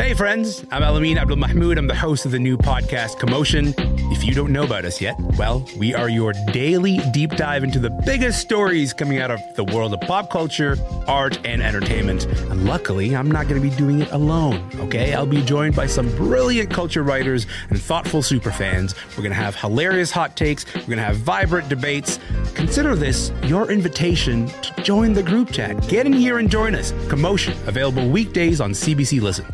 [0.00, 1.76] Hey, friends, I'm Elamin Abdelmahmoud.
[1.76, 3.74] I'm the host of the new podcast, Commotion.
[4.10, 7.78] If you don't know about us yet, well, we are your daily deep dive into
[7.78, 12.24] the biggest stories coming out of the world of pop culture, art, and entertainment.
[12.24, 15.12] And luckily, I'm not going to be doing it alone, okay?
[15.12, 18.96] I'll be joined by some brilliant culture writers and thoughtful superfans.
[19.10, 22.18] We're going to have hilarious hot takes, we're going to have vibrant debates.
[22.54, 25.78] Consider this your invitation to join the group chat.
[25.88, 26.94] Get in here and join us.
[27.10, 29.44] Commotion, available weekdays on CBC Listen.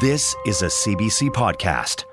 [0.00, 2.04] This is a CBC podcast.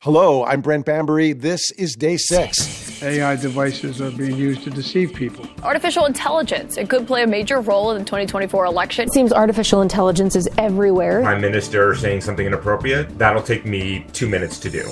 [0.00, 1.32] Hello, I'm Brent Bambury.
[1.32, 3.00] This is day six.
[3.04, 5.46] AI devices are being used to deceive people.
[5.62, 6.76] Artificial intelligence.
[6.76, 9.06] It could play a major role in the 2024 election.
[9.06, 11.22] It seems artificial intelligence is everywhere.
[11.22, 14.88] Prime Minister saying something inappropriate, that'll take me two minutes to do.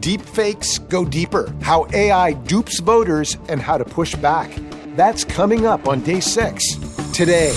[0.00, 1.54] Deep fakes go deeper.
[1.60, 4.50] How AI dupes voters and how to push back.
[4.96, 6.64] That's coming up on day six.
[7.12, 7.54] Today,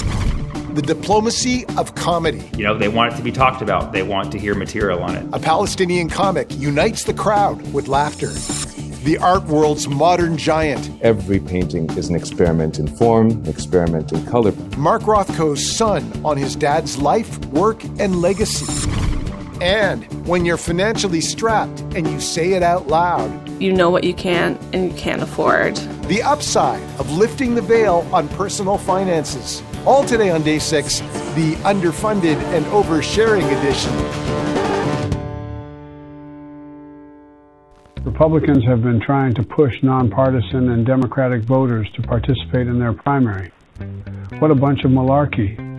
[0.75, 2.49] the diplomacy of comedy.
[2.57, 5.15] You know, they want it to be talked about, they want to hear material on
[5.15, 5.25] it.
[5.33, 8.27] A Palestinian comic unites the crowd with laughter.
[9.05, 10.91] The art world's modern giant.
[11.01, 14.51] Every painting is an experiment in form, experiment in color.
[14.77, 18.65] Mark Rothko's son on his dad's life, work, and legacy.
[19.61, 24.13] And when you're financially strapped and you say it out loud, you know what you
[24.13, 25.75] can and you can't afford.
[26.07, 29.61] The upside of lifting the veil on personal finances.
[29.85, 30.99] All today on day six,
[31.35, 33.93] the underfunded and oversharing edition.
[38.03, 43.51] Republicans have been trying to push nonpartisan and Democratic voters to participate in their primary.
[44.39, 45.75] What a bunch of malarkey.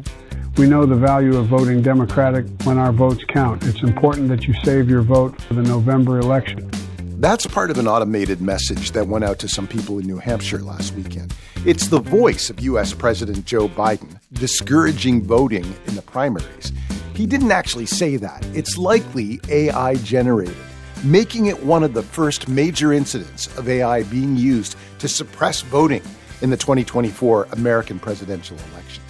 [0.59, 3.65] We know the value of voting Democratic when our votes count.
[3.65, 6.71] It's important that you save your vote for the November election.
[7.19, 10.59] That's part of an automated message that went out to some people in New Hampshire
[10.59, 11.33] last weekend.
[11.65, 12.93] It's the voice of U.S.
[12.93, 16.73] President Joe Biden discouraging voting in the primaries.
[17.15, 18.45] He didn't actually say that.
[18.55, 20.59] It's likely AI generated,
[21.05, 26.03] making it one of the first major incidents of AI being used to suppress voting
[26.43, 29.03] in the 2024 American presidential election.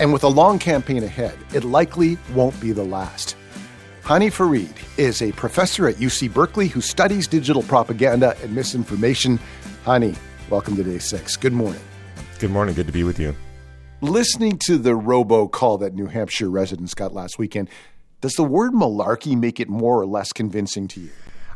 [0.00, 3.36] And with a long campaign ahead, it likely won't be the last.
[4.04, 9.38] Hany Farid is a professor at UC Berkeley who studies digital propaganda and misinformation.
[9.86, 10.14] Hany,
[10.50, 11.38] welcome to day six.
[11.38, 11.80] Good morning.
[12.38, 12.74] Good morning.
[12.74, 13.34] Good to be with you.
[14.02, 17.70] Listening to the robo call that New Hampshire residents got last weekend,
[18.20, 21.10] does the word malarkey make it more or less convincing to you?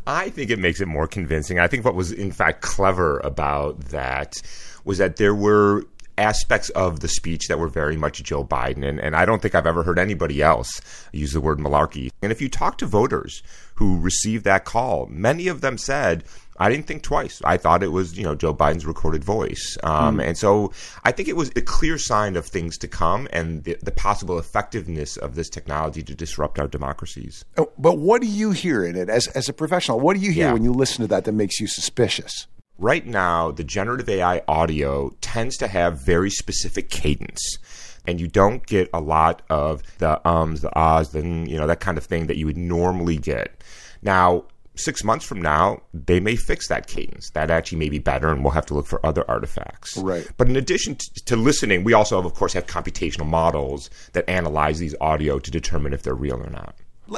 [0.07, 1.59] I think it makes it more convincing.
[1.59, 4.41] I think what was, in fact, clever about that
[4.87, 5.85] was that there were
[6.19, 8.87] aspects of the speech that were very much Joe Biden.
[8.87, 10.81] And, and I don't think I've ever heard anybody else
[11.13, 12.11] use the word malarkey.
[12.23, 13.43] And if you talk to voters
[13.77, 16.25] who received that call, many of them said,
[16.61, 17.41] I didn't think twice.
[17.45, 19.79] I thought it was, you know, Joe Biden's recorded voice.
[19.85, 20.27] Um, mm.
[20.27, 20.73] And so
[21.05, 24.39] I think it was a clear sign of things to come and the, the, possible
[24.39, 27.45] effectiveness of this technology to disrupt our democracies.
[27.57, 30.01] Oh, but what do you hear in it as, as a professional?
[30.01, 30.53] What do you hear yeah.
[30.53, 32.47] when you listen to that that makes you suspicious?
[32.79, 37.59] Right now, the generative AI audio tends to have very specific cadence.
[38.07, 41.81] And you don't get a lot of the ums, the ahs, the, you know, that
[41.81, 43.63] kind of thing that you would normally get.
[44.01, 44.45] Now,
[44.77, 47.31] six months from now, they may fix that cadence.
[47.35, 49.99] That actually may be better, and we'll have to look for other artifacts.
[49.99, 50.27] Right.
[50.39, 54.27] But in addition to, to listening, we also, have, of course, have computational models that
[54.31, 56.77] analyze these audio to determine if they're real or not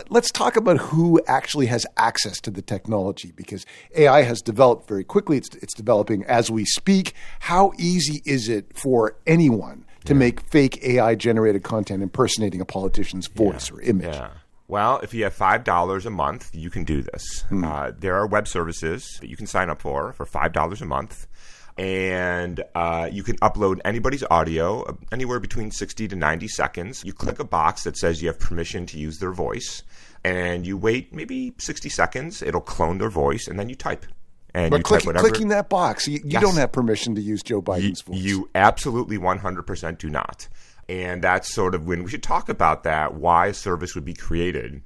[0.09, 5.05] let's talk about who actually has access to the technology because AI has developed very
[5.05, 5.37] quickly.
[5.37, 7.15] It's, it's developing as we speak.
[7.41, 10.19] How easy is it for anyone to yeah.
[10.19, 13.77] make fake AI generated content impersonating a politician's voice yeah.
[13.77, 14.15] or image?
[14.15, 14.31] Yeah.
[14.69, 17.43] Well, if you have five dollars a month, you can do this.
[17.49, 17.65] Hmm.
[17.65, 20.87] Uh, there are web services that you can sign up for for five dollars a
[20.87, 21.27] month
[21.80, 27.02] and uh, you can upload anybody's audio uh, anywhere between 60 to 90 seconds.
[27.06, 29.82] You click a box that says you have permission to use their voice,
[30.22, 32.42] and you wait maybe 60 seconds.
[32.42, 34.04] It'll clone their voice, and then you type.
[34.52, 35.26] And but you click, type whatever.
[35.26, 36.42] clicking that box, you, you yes.
[36.42, 38.22] don't have permission to use Joe Biden's you, voice.
[38.22, 40.48] You absolutely 100% do not.
[40.86, 44.12] And that's sort of when we should talk about that, why a service would be
[44.12, 44.83] created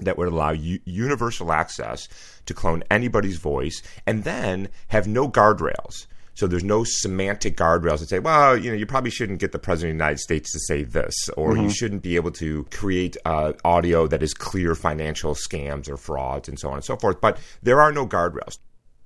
[0.00, 2.08] that would allow u- universal access
[2.46, 6.06] to clone anybody's voice and then have no guardrails.
[6.34, 9.58] So there's no semantic guardrails that say, well, you know, you probably shouldn't get the
[9.58, 11.64] president of the United States to say this, or mm-hmm.
[11.64, 16.48] you shouldn't be able to create uh, audio that is clear financial scams or frauds
[16.48, 17.20] and so on and so forth.
[17.20, 18.58] But there are no guardrails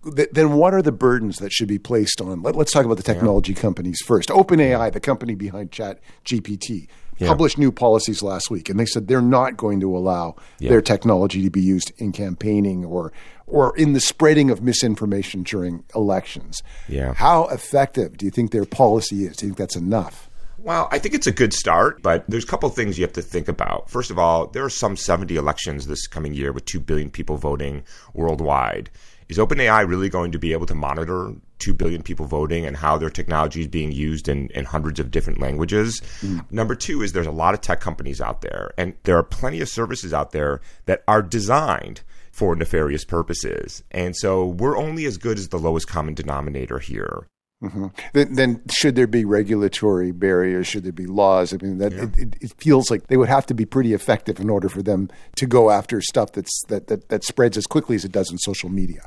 [0.05, 2.43] then what are the burdens that should be placed on?
[2.43, 3.61] Let, us talk about the technology yeah.
[3.61, 4.31] companies first.
[4.31, 7.29] OpenAI, the company behind Chat GPT, yeah.
[7.29, 10.70] published new policies last week, and they said they're not going to allow yeah.
[10.70, 13.12] their technology to be used in campaigning or
[13.47, 16.62] or in the spreading of misinformation during elections.
[16.88, 17.12] Yeah.
[17.12, 19.37] How effective do you think their policy is?
[19.37, 20.31] Do you think that's enough?
[20.59, 23.12] Well, I think it's a good start, but there's a couple of things you have
[23.15, 23.91] to think about.
[23.91, 27.37] First of all, there are some 70 elections this coming year with 2 billion people
[27.37, 27.82] voting
[28.15, 28.88] worldwide.
[29.29, 32.99] Is OpenAI really going to be able to monitor 2 billion people voting and how
[32.99, 36.00] their technology is being used in, in hundreds of different languages?
[36.20, 36.50] Mm.
[36.50, 39.61] Number two is there's a lot of tech companies out there, and there are plenty
[39.61, 43.85] of services out there that are designed for nefarious purposes.
[43.91, 47.29] And so we're only as good as the lowest common denominator here.
[47.62, 47.87] Mm-hmm.
[48.12, 50.67] Then, then, should there be regulatory barriers?
[50.67, 51.55] Should there be laws?
[51.55, 52.06] I mean, that yeah.
[52.17, 55.08] it, it, feels like they would have to be pretty effective in order for them
[55.37, 58.38] to go after stuff that's that, that that spreads as quickly as it does in
[58.38, 59.03] social media.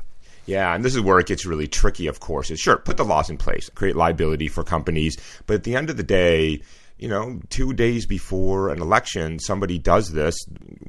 [0.46, 2.06] Yeah, and this is where it gets really tricky.
[2.06, 5.16] Of course, is sure put the laws in place, create liability for companies,
[5.46, 6.62] but at the end of the day,
[6.98, 10.34] you know, two days before an election, somebody does this,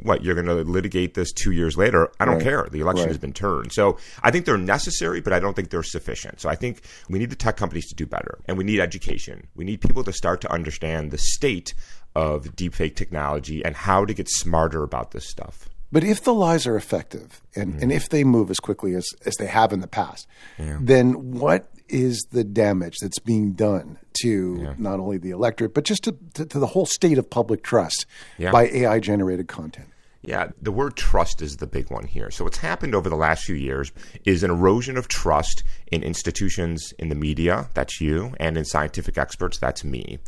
[0.03, 2.09] what, you're going to litigate this two years later?
[2.19, 2.43] I don't right.
[2.43, 2.67] care.
[2.71, 3.09] The election right.
[3.09, 3.73] has been turned.
[3.73, 6.39] So I think they're necessary, but I don't think they're sufficient.
[6.39, 9.47] So I think we need the tech companies to do better, and we need education.
[9.55, 11.73] We need people to start to understand the state
[12.15, 15.67] of deepfake technology and how to get smarter about this stuff.
[15.91, 17.81] But if the lies are effective and, mm.
[17.81, 20.27] and if they move as quickly as, as they have in the past,
[20.59, 20.77] yeah.
[20.81, 24.73] then what is the damage that's being done to yeah.
[24.77, 28.05] not only the electorate, but just to, to, to, the whole state of public trust
[28.37, 28.51] yeah.
[28.51, 29.87] by AI generated content?
[30.23, 32.31] Yeah, the word trust is the big one here.
[32.31, 33.91] So, what's happened over the last few years
[34.25, 39.17] is an erosion of trust in institutions in the media, that's you, and in scientific
[39.17, 40.19] experts, that's me.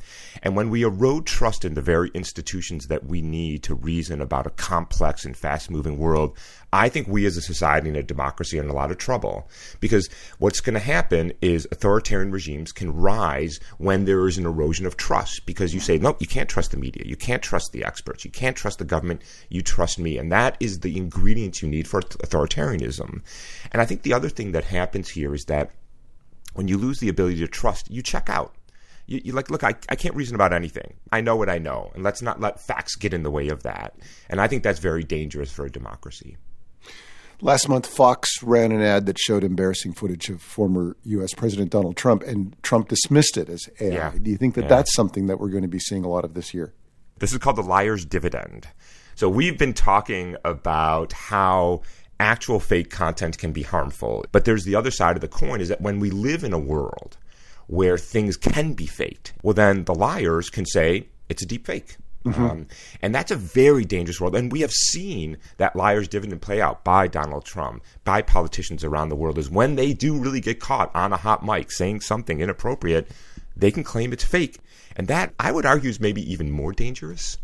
[0.43, 4.47] And when we erode trust in the very institutions that we need to reason about
[4.47, 6.37] a complex and fast moving world,
[6.71, 9.49] I think we as a society and a democracy are in a lot of trouble.
[9.79, 10.07] Because
[10.37, 14.97] what's going to happen is authoritarian regimes can rise when there is an erosion of
[14.97, 15.45] trust.
[15.45, 18.31] Because you say, no, you can't trust the media, you can't trust the experts, you
[18.31, 20.17] can't trust the government, you trust me.
[20.17, 23.21] And that is the ingredients you need for authoritarianism.
[23.71, 25.71] And I think the other thing that happens here is that
[26.53, 28.55] when you lose the ability to trust, you check out.
[29.05, 30.93] You, you like, look, I, I can't reason about anything.
[31.11, 33.63] I know what I know, and let's not let facts get in the way of
[33.63, 33.95] that.
[34.29, 36.37] And I think that's very dangerous for a democracy.
[37.41, 41.33] Last month, Fox ran an ad that showed embarrassing footage of former U.S.
[41.33, 43.93] President Donald Trump, and Trump dismissed it as AI.
[43.93, 44.11] Yeah.
[44.21, 44.67] Do you think that yeah.
[44.67, 46.73] that's something that we're going to be seeing a lot of this year?
[47.19, 48.67] This is called the liar's dividend.
[49.19, 51.81] So we've been talking about how
[52.21, 54.25] actual fake content can be harmful.
[54.31, 56.57] But there's the other side of the coin is that when we live in a
[56.57, 57.17] world
[57.67, 61.97] where things can be faked, well, then the liars can say it's a deep fake.
[62.23, 62.45] Mm-hmm.
[62.45, 62.67] Um,
[63.01, 64.37] and that's a very dangerous world.
[64.37, 69.09] And we have seen that liar's dividend play out by Donald Trump, by politicians around
[69.09, 72.39] the world, is when they do really get caught on a hot mic saying something
[72.39, 73.11] inappropriate,
[73.53, 74.59] they can claim it's fake.
[74.95, 77.37] And that, I would argue, is maybe even more dangerous.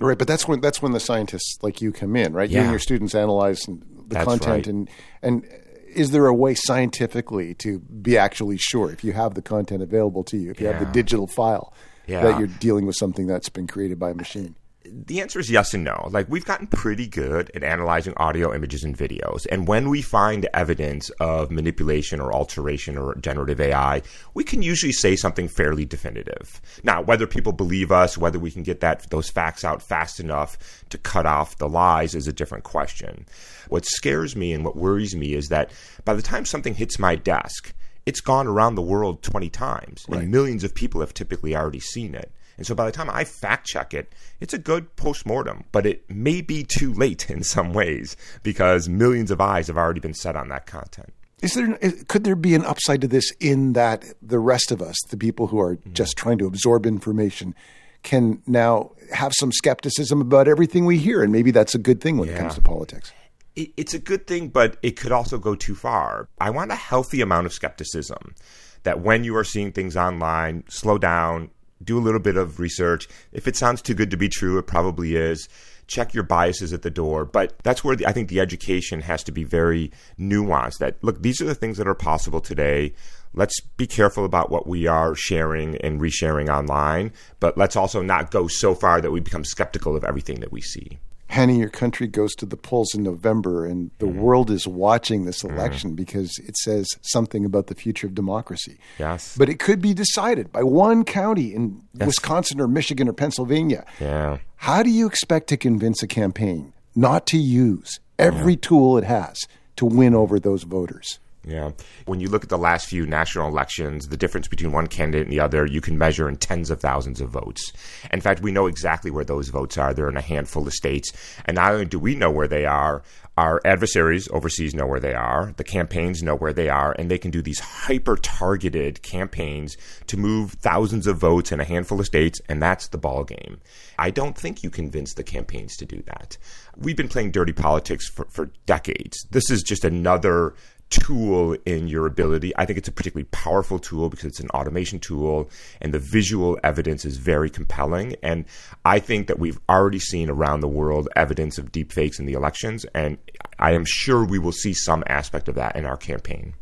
[0.00, 2.50] Right, but that's when that's when the scientists like you come in, right?
[2.50, 2.58] Yeah.
[2.58, 4.66] You and your students analyze the that's content, right.
[4.66, 4.90] and
[5.22, 5.46] and
[5.94, 10.24] is there a way scientifically to be actually sure if you have the content available
[10.24, 10.76] to you, if you yeah.
[10.76, 11.72] have the digital file,
[12.06, 12.22] yeah.
[12.22, 14.56] that you're dealing with something that's been created by a machine?
[14.84, 16.08] The answer is yes and no.
[16.10, 19.46] Like we've gotten pretty good at analyzing audio, images, and videos.
[19.50, 24.02] And when we find evidence of manipulation or alteration or generative AI,
[24.34, 26.60] we can usually say something fairly definitive.
[26.82, 30.84] Now, whether people believe us, whether we can get that those facts out fast enough
[30.90, 33.26] to cut off the lies is a different question.
[33.68, 35.70] What scares me and what worries me is that
[36.04, 37.72] by the time something hits my desk,
[38.06, 40.20] it's gone around the world 20 times, right.
[40.20, 42.30] and millions of people have typically already seen it.
[42.56, 46.08] And so by the time I fact check it, it's a good postmortem, but it
[46.08, 50.36] may be too late in some ways because millions of eyes have already been set
[50.36, 51.12] on that content.
[51.42, 51.76] Is there
[52.08, 55.46] could there be an upside to this in that the rest of us, the people
[55.46, 55.92] who are mm-hmm.
[55.92, 57.54] just trying to absorb information,
[58.02, 62.16] can now have some skepticism about everything we hear, and maybe that's a good thing
[62.16, 62.36] when yeah.
[62.36, 63.12] it comes to politics.
[63.56, 66.28] It's a good thing, but it could also go too far.
[66.40, 68.34] I want a healthy amount of skepticism
[68.82, 71.50] that when you are seeing things online, slow down,
[71.82, 73.08] do a little bit of research.
[73.32, 75.48] If it sounds too good to be true, it probably is.
[75.86, 77.24] Check your biases at the door.
[77.24, 80.78] But that's where the, I think the education has to be very nuanced.
[80.78, 82.94] That, look, these are the things that are possible today.
[83.34, 88.30] Let's be careful about what we are sharing and resharing online, but let's also not
[88.30, 90.98] go so far that we become skeptical of everything that we see.
[91.34, 94.14] Hany, your country goes to the polls in November, and the mm.
[94.14, 95.58] world is watching this mm-hmm.
[95.58, 95.96] election mm.
[95.96, 98.78] because it says something about the future of democracy.
[99.00, 99.36] Yes.
[99.36, 102.06] But it could be decided by one county in yes.
[102.06, 103.84] Wisconsin or Michigan or Pennsylvania.
[103.98, 104.38] Yeah.
[104.54, 108.60] How do you expect to convince a campaign not to use every yeah.
[108.62, 109.40] tool it has
[109.74, 111.18] to win over those voters?
[111.46, 111.72] Yeah.
[112.06, 115.32] When you look at the last few national elections, the difference between one candidate and
[115.32, 117.72] the other, you can measure in tens of thousands of votes.
[118.12, 119.92] In fact, we know exactly where those votes are.
[119.92, 121.12] They're in a handful of states.
[121.44, 123.02] And not only do we know where they are,
[123.36, 127.18] our adversaries overseas know where they are, the campaigns know where they are, and they
[127.18, 132.06] can do these hyper targeted campaigns to move thousands of votes in a handful of
[132.06, 133.60] states, and that's the ball game.
[133.98, 136.38] I don't think you convince the campaigns to do that.
[136.76, 139.26] We've been playing dirty politics for, for decades.
[139.30, 140.54] This is just another
[141.00, 142.52] tool in your ability.
[142.56, 146.58] I think it's a particularly powerful tool because it's an automation tool and the visual
[146.62, 148.16] evidence is very compelling.
[148.22, 148.44] And
[148.84, 152.84] I think that we've already seen around the world evidence of deepfakes in the elections.
[152.94, 153.18] And
[153.58, 156.54] I am sure we will see some aspect of that in our campaign.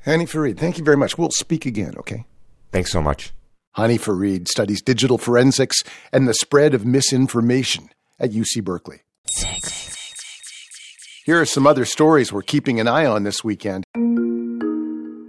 [0.00, 1.16] Hany Farid, thank you very much.
[1.16, 2.24] We'll speak again, okay?
[2.72, 3.32] Thanks so much.
[3.74, 7.88] Hany Farid studies digital forensics and the spread of misinformation
[8.18, 9.02] at UC Berkeley.
[11.24, 13.84] Here are some other stories we're keeping an eye on this weekend.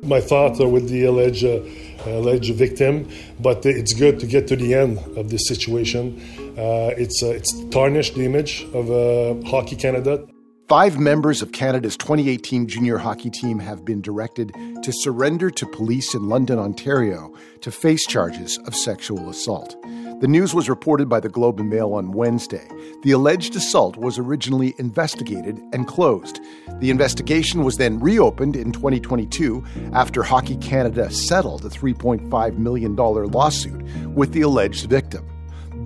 [0.03, 1.59] My thoughts are with the alleged, uh,
[2.07, 3.07] alleged victim,
[3.39, 6.19] but it's good to get to the end of this situation.
[6.57, 10.25] Uh, it's, uh, it's tarnished the image of uh, Hockey Canada.
[10.70, 16.15] Five members of Canada's 2018 junior hockey team have been directed to surrender to police
[16.15, 19.75] in London, Ontario, to face charges of sexual assault.
[20.22, 22.65] The news was reported by the Globe and Mail on Wednesday.
[23.03, 26.39] The alleged assault was originally investigated and closed.
[26.79, 33.84] The investigation was then reopened in 2022 after Hockey Canada settled a $3.5 million lawsuit
[34.15, 35.27] with the alleged victim.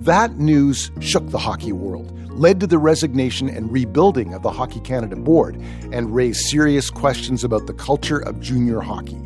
[0.02, 4.80] That news shook the hockey world, led to the resignation and rebuilding of the Hockey
[4.80, 5.56] Canada board,
[5.92, 9.18] and raised serious questions about the culture of junior hockey.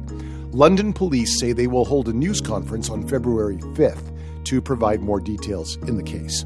[0.52, 4.12] London police say they will hold a news conference on February 5th
[4.44, 6.44] to provide more details in the case.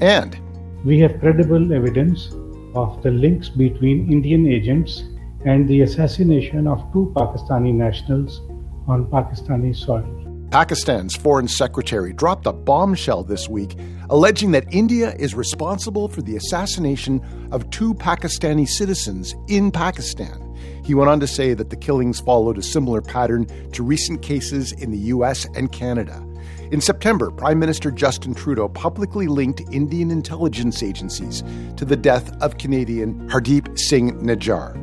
[0.00, 0.38] And
[0.84, 2.30] we have credible evidence
[2.74, 5.04] of the links between Indian agents
[5.44, 8.42] and the assassination of two Pakistani nationals
[8.86, 10.27] on Pakistani soil.
[10.50, 13.76] Pakistan's foreign secretary dropped a bombshell this week
[14.08, 17.20] alleging that India is responsible for the assassination
[17.52, 20.44] of two Pakistani citizens in Pakistan.
[20.82, 24.72] He went on to say that the killings followed a similar pattern to recent cases
[24.72, 26.24] in the US and Canada.
[26.70, 31.42] In September, Prime Minister Justin Trudeau publicly linked Indian intelligence agencies
[31.76, 34.76] to the death of Canadian Hardeep Singh Nijjar.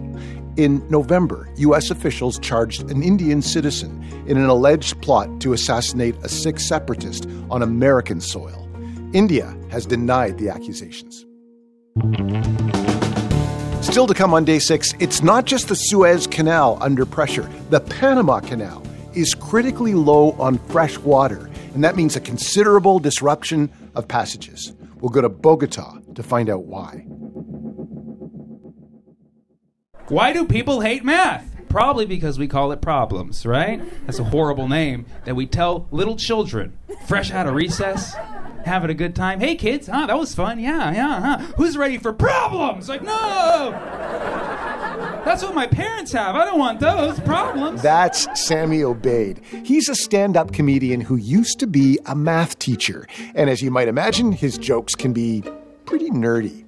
[0.57, 1.91] In November, U.S.
[1.91, 7.61] officials charged an Indian citizen in an alleged plot to assassinate a Sikh separatist on
[7.61, 8.69] American soil.
[9.13, 11.25] India has denied the accusations.
[13.85, 17.49] Still to come on day six, it's not just the Suez Canal under pressure.
[17.69, 18.81] The Panama Canal
[19.13, 24.73] is critically low on fresh water and that means a considerable disruption of passages.
[25.01, 27.05] We'll go to Bogota to find out why.
[30.07, 31.49] Why do people hate math?
[31.67, 33.81] Probably because we call it problems, right?
[34.05, 38.13] That's a horrible name that we tell little children fresh out of recess,
[38.65, 39.39] having a good time.
[39.39, 40.05] Hey kids, huh?
[40.05, 40.59] That was fun.
[40.59, 41.37] Yeah, yeah, huh?
[41.57, 42.87] Who's ready for problems?
[42.87, 43.71] Like, no!
[45.25, 46.35] That's what my parents have.
[46.35, 47.81] I don't want those problems.
[47.81, 49.43] That's Sammy Obeid.
[49.65, 53.07] He's a stand up comedian who used to be a math teacher.
[53.33, 55.43] And as you might imagine, his jokes can be
[55.85, 56.64] pretty nerdy.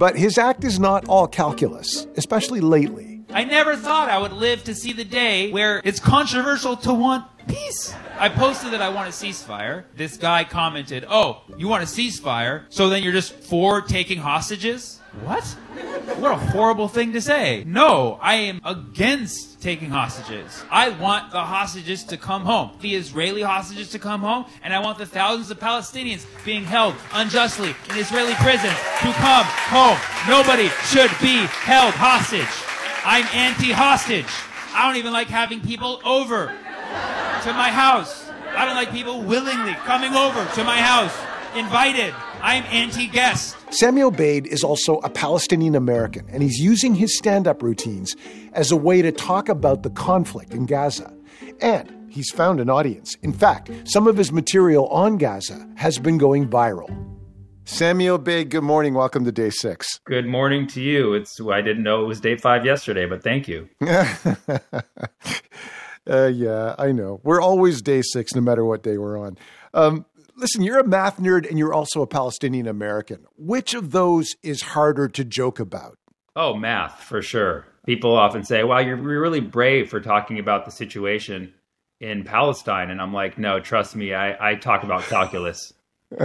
[0.00, 3.20] But his act is not all calculus, especially lately.
[3.34, 7.26] I never thought I would live to see the day where it's controversial to want
[7.46, 7.94] peace.
[8.18, 9.84] I posted that I want a ceasefire.
[9.94, 12.64] This guy commented, Oh, you want a ceasefire?
[12.70, 14.99] So then you're just for taking hostages?
[15.24, 15.42] What?
[16.20, 17.64] What a horrible thing to say.
[17.66, 20.62] No, I am against taking hostages.
[20.70, 24.78] I want the hostages to come home, the Israeli hostages to come home, and I
[24.78, 29.98] want the thousands of Palestinians being held unjustly in Israeli prisons to come home.
[30.28, 32.46] Nobody should be held hostage.
[33.04, 34.30] I'm anti hostage.
[34.74, 38.30] I don't even like having people over to my house.
[38.56, 41.16] I don't like people willingly coming over to my house,
[41.56, 42.14] invited.
[42.42, 43.56] I'm anti guest.
[43.70, 48.16] Samuel Obeid is also a Palestinian American, and he's using his stand up routines
[48.52, 51.12] as a way to talk about the conflict in Gaza.
[51.60, 53.14] And he's found an audience.
[53.22, 56.88] In fact, some of his material on Gaza has been going viral.
[57.64, 58.94] Samuel Obeid, good morning.
[58.94, 60.00] Welcome to day six.
[60.04, 61.14] Good morning to you.
[61.14, 63.68] It's I didn't know it was day five yesterday, but thank you.
[66.06, 67.20] uh, yeah, I know.
[67.22, 69.36] We're always day six, no matter what day we're on.
[69.72, 70.04] Um,
[70.40, 73.26] listen, you're a math nerd and you're also a Palestinian American.
[73.36, 75.98] Which of those is harder to joke about?
[76.34, 77.66] Oh, math, for sure.
[77.86, 81.52] People often say, wow, you're really brave for talking about the situation
[82.00, 82.90] in Palestine.
[82.90, 85.72] And I'm like, no, trust me, I, I talk about calculus.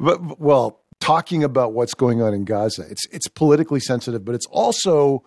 [0.00, 4.46] but, well, talking about what's going on in Gaza, it's, it's politically sensitive, but it's
[4.46, 5.24] also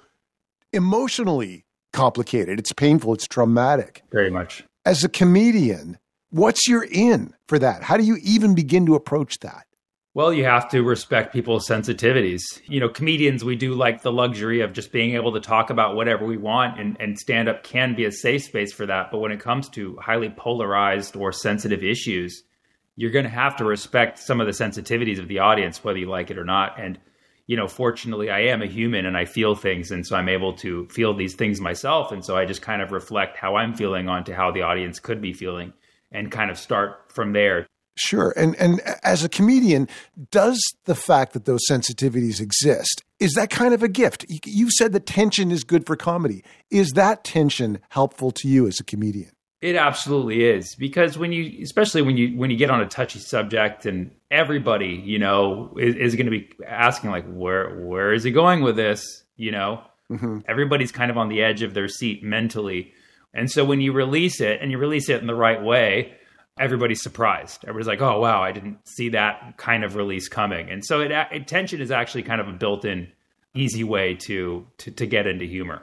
[0.73, 2.59] emotionally complicated.
[2.59, 3.13] It's painful.
[3.13, 4.03] It's traumatic.
[4.11, 4.63] Very much.
[4.85, 5.97] As a comedian,
[6.35, 7.81] what's your in for that?
[7.81, 9.65] How do you even begin to approach that?
[10.13, 12.41] Well, you have to respect people's sensitivities.
[12.67, 15.95] You know, comedians, we do like the luxury of just being able to talk about
[15.95, 19.11] whatever we want, and, and stand up can be a safe space for that.
[19.11, 22.43] But when it comes to highly polarized or sensitive issues,
[22.97, 26.09] you're going to have to respect some of the sensitivities of the audience, whether you
[26.09, 26.79] like it or not.
[26.79, 26.97] And,
[27.47, 29.91] you know, fortunately, I am a human and I feel things.
[29.91, 32.13] And so I'm able to feel these things myself.
[32.13, 35.21] And so I just kind of reflect how I'm feeling onto how the audience could
[35.21, 35.73] be feeling
[36.15, 37.67] and kind of start from there.
[37.97, 38.33] Sure.
[38.35, 39.87] And and as a comedian,
[40.31, 44.25] does the fact that those sensitivities exist is that kind of a gift?
[44.45, 46.43] You said that tension is good for comedy.
[46.69, 49.31] Is that tension helpful to you as a comedian?
[49.61, 53.19] It absolutely is because when you, especially when you when you get on a touchy
[53.19, 58.23] subject, and everybody you know is, is going to be asking like, where where is
[58.23, 59.23] he going with this?
[59.37, 59.81] You know,
[60.11, 60.39] mm-hmm.
[60.47, 62.93] everybody's kind of on the edge of their seat mentally,
[63.35, 66.13] and so when you release it and you release it in the right way,
[66.59, 67.63] everybody's surprised.
[67.63, 71.11] Everybody's like, "Oh wow, I didn't see that kind of release coming." And so it,
[71.11, 73.11] it tension is actually kind of a built-in,
[73.53, 75.81] easy way to to, to get into humor.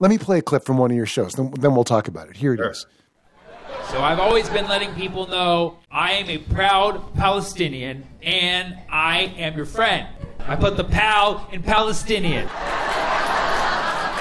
[0.00, 2.28] Let me play a clip from one of your shows, then, then we'll talk about
[2.28, 2.36] it.
[2.36, 2.70] Here it sure.
[2.70, 2.86] is.
[3.90, 9.56] So I've always been letting people know I am a proud Palestinian and I am
[9.56, 10.06] your friend.
[10.46, 12.44] I put the pal in Palestinian.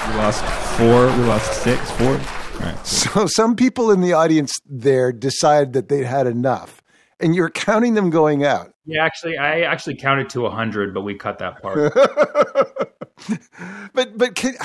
[0.08, 0.44] We lost
[0.78, 1.08] four.
[1.18, 2.20] We lost six, four.
[2.60, 2.88] Right.
[2.88, 6.82] So some people in the audience there decided that they'd had enough,
[7.20, 8.74] and you're counting them going out.
[8.86, 11.94] Yeah, actually, I actually counted to hundred, but we cut that part.
[13.94, 14.56] but but can,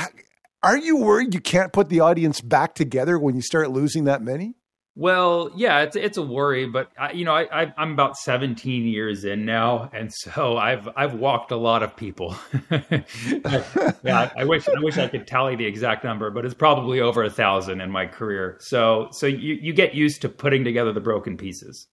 [0.63, 4.23] are you worried you can't put the audience back together when you start losing that
[4.23, 4.55] many?
[4.95, 8.87] Well, yeah, it's it's a worry, but I, you know, I, I am about 17
[8.87, 12.37] years in now, and so I've I've walked a lot of people.
[12.71, 17.25] yeah, I wish I wish I could tally the exact number, but it's probably over
[17.25, 18.59] a thousand in my career.
[18.61, 21.87] So so you you get used to putting together the broken pieces.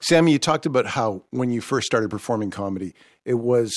[0.00, 2.94] Sammy, you talked about how when you first started performing comedy,
[3.26, 3.74] it was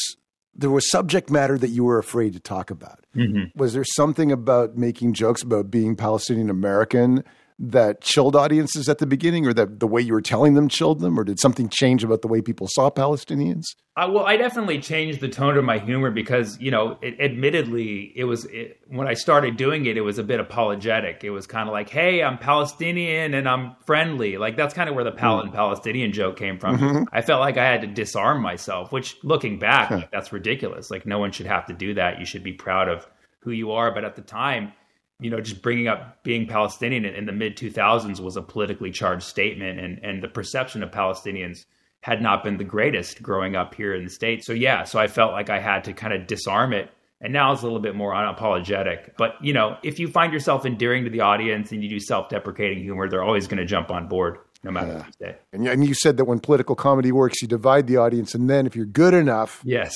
[0.55, 3.05] there was subject matter that you were afraid to talk about.
[3.15, 3.57] Mm-hmm.
[3.59, 7.25] Was there something about making jokes about being Palestinian American?
[7.63, 10.99] That chilled audiences at the beginning, or that the way you were telling them chilled
[10.99, 13.65] them, or did something change about the way people saw Palestinians?
[13.95, 18.13] Uh, well, I definitely changed the tone of my humor because, you know, it, admittedly,
[18.15, 21.23] it was it, when I started doing it, it was a bit apologetic.
[21.23, 24.95] It was kind of like, "Hey, I'm Palestinian and I'm friendly." Like that's kind of
[24.95, 25.53] where the Pal mm.
[25.53, 26.79] Palestinian joke came from.
[26.79, 27.03] Mm-hmm.
[27.11, 30.89] I felt like I had to disarm myself, which, looking back, like, that's ridiculous.
[30.89, 32.19] Like no one should have to do that.
[32.19, 33.05] You should be proud of
[33.41, 33.93] who you are.
[33.93, 34.73] But at the time
[35.21, 39.23] you know, just bringing up being Palestinian in, the mid 2000s was a politically charged
[39.23, 41.65] statement, and and the perception of Palestinians
[42.01, 44.47] had not been the greatest growing up here in the states.
[44.47, 46.89] So yeah, so I felt like I had to kind of disarm it,
[47.21, 49.11] and now it's a little bit more unapologetic.
[49.15, 52.79] But you know, if you find yourself endearing to the audience and you do self-deprecating
[52.79, 54.39] humor, they're always going to jump on board.
[54.63, 54.97] No matter yeah.
[54.97, 55.37] what you say.
[55.53, 58.67] And, and you said that when political comedy works, you divide the audience, and then
[58.67, 59.95] if you're good enough, yes,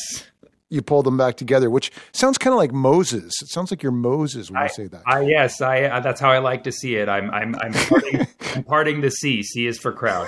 [0.75, 3.33] you pull them back together, which sounds kind of like Moses.
[3.41, 5.01] It sounds like you're Moses when I, you say that.
[5.07, 7.09] I, yes, I, uh, that's how I like to see it.
[7.09, 9.41] I'm, I'm, I'm parting, I'm parting the sea.
[9.41, 10.27] C is for crowd.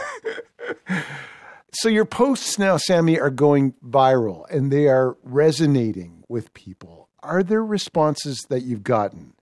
[1.74, 7.10] so your posts now, Sammy, are going viral and they are resonating with people.
[7.22, 9.34] Are there responses that you've gotten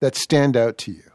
[0.00, 1.10] that stand out to you?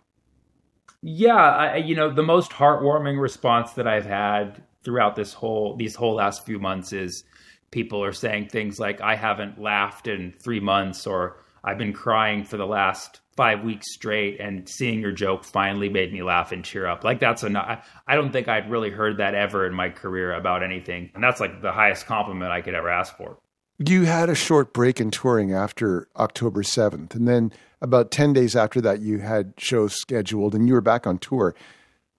[1.02, 5.96] Yeah, I, you know, the most heartwarming response that I've had throughout this whole these
[5.96, 7.24] whole last few months is
[7.72, 12.44] people are saying things like, I haven't laughed in three months, or I've been crying
[12.44, 16.64] for the last five weeks straight, and seeing your joke finally made me laugh and
[16.64, 17.04] cheer up.
[17.04, 17.88] Like, that's enough.
[18.08, 21.12] I don't think I'd really heard that ever in my career about anything.
[21.16, 23.38] And that's like the highest compliment I could ever ask for.
[23.78, 27.16] You had a short break in touring after October 7th.
[27.16, 31.08] And then about 10 days after that, you had shows scheduled and you were back
[31.08, 31.56] on tour.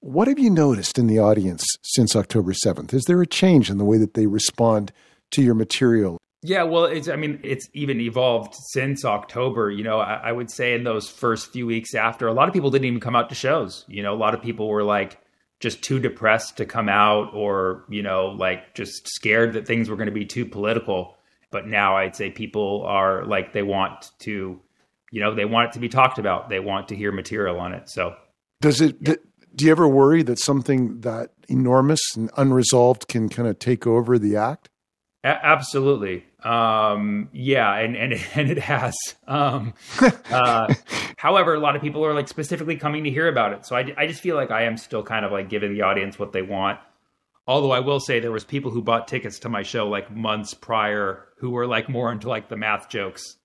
[0.00, 2.94] What have you noticed in the audience since October 7th?
[2.94, 4.90] Is there a change in the way that they respond
[5.32, 6.18] to your material?
[6.42, 9.70] Yeah, well, it's, I mean, it's even evolved since October.
[9.70, 12.54] You know, I, I, would say in those first few weeks after, a lot of
[12.54, 13.84] people didn't even come out to shows.
[13.88, 15.20] You know, a lot of people were like
[15.60, 19.96] just too depressed to come out or, you know, like just scared that things were
[19.96, 21.18] going to be too political.
[21.50, 24.58] But now I'd say people are like, they want to,
[25.12, 26.48] you know, they want it to be talked about.
[26.48, 27.90] They want to hear material on it.
[27.90, 28.14] So,
[28.62, 29.16] does it, yeah.
[29.54, 34.18] do you ever worry that something that enormous and unresolved can kind of take over
[34.18, 34.69] the act?
[35.22, 36.24] A- absolutely.
[36.42, 38.96] Um, yeah, and and and it has.
[39.26, 39.74] Um,
[40.30, 40.72] uh,
[41.16, 43.92] however, a lot of people are like specifically coming to hear about it, so I
[43.96, 46.42] I just feel like I am still kind of like giving the audience what they
[46.42, 46.78] want.
[47.46, 50.54] Although I will say there was people who bought tickets to my show like months
[50.54, 53.36] prior who were like more into like the math jokes.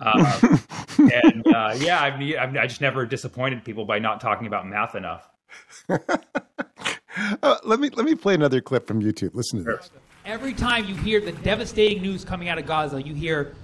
[0.00, 0.56] Uh,
[0.98, 4.94] and uh, yeah, I've, I've, I just never disappointed people by not talking about math
[4.94, 5.28] enough.
[5.88, 9.34] uh, let me let me play another clip from YouTube.
[9.34, 9.76] Listen to sure.
[9.76, 9.90] this.
[10.26, 13.54] Every time you hear the devastating news coming out of Gaza, you hear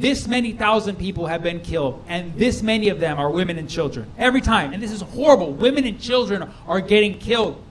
[0.00, 3.70] this many thousand people have been killed, and this many of them are women and
[3.70, 4.10] children.
[4.18, 5.52] Every time, and this is horrible.
[5.52, 7.62] Women and children are getting killed,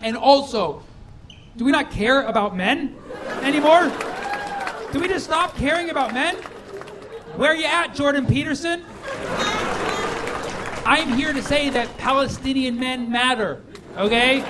[0.00, 0.82] and also,
[1.56, 2.96] do we not care about men
[3.42, 3.88] anymore?
[4.90, 6.34] Do we just stop caring about men?
[7.36, 8.84] Where are you at, Jordan Peterson?
[10.84, 13.62] I'm here to say that Palestinian men matter,
[13.96, 14.40] okay?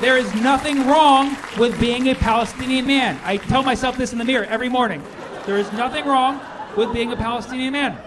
[0.00, 3.18] There is nothing wrong with being a Palestinian man.
[3.24, 5.02] I tell myself this in the mirror every morning.
[5.46, 6.38] There is nothing wrong
[6.76, 7.98] with being a Palestinian man.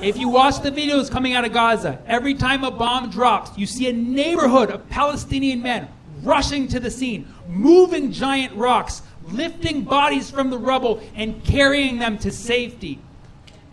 [0.00, 3.66] If you watch the videos coming out of Gaza, every time a bomb drops, you
[3.66, 5.88] see a neighborhood of Palestinian men
[6.22, 12.16] rushing to the scene, moving giant rocks, lifting bodies from the rubble and carrying them
[12.18, 13.00] to safety.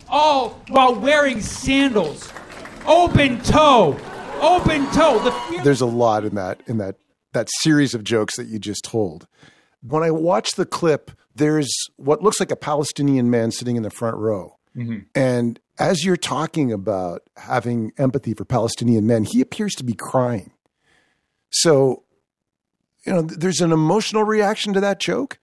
[0.08, 2.28] All while wearing sandals.
[2.86, 3.96] Open toe.
[4.40, 5.20] Open toe.
[5.20, 6.96] The fear- There's a lot in that in that
[7.32, 9.26] that series of jokes that you just told.
[9.82, 13.90] When I watch the clip, there's what looks like a Palestinian man sitting in the
[13.90, 14.56] front row.
[14.76, 15.00] Mm-hmm.
[15.14, 20.52] And as you're talking about having empathy for Palestinian men, he appears to be crying.
[21.50, 22.04] So,
[23.04, 25.38] you know, there's an emotional reaction to that joke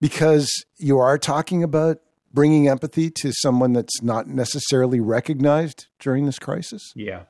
[0.00, 1.98] because you are talking about
[2.32, 6.92] bringing empathy to someone that's not necessarily recognized during this crisis.
[6.94, 7.22] Yeah.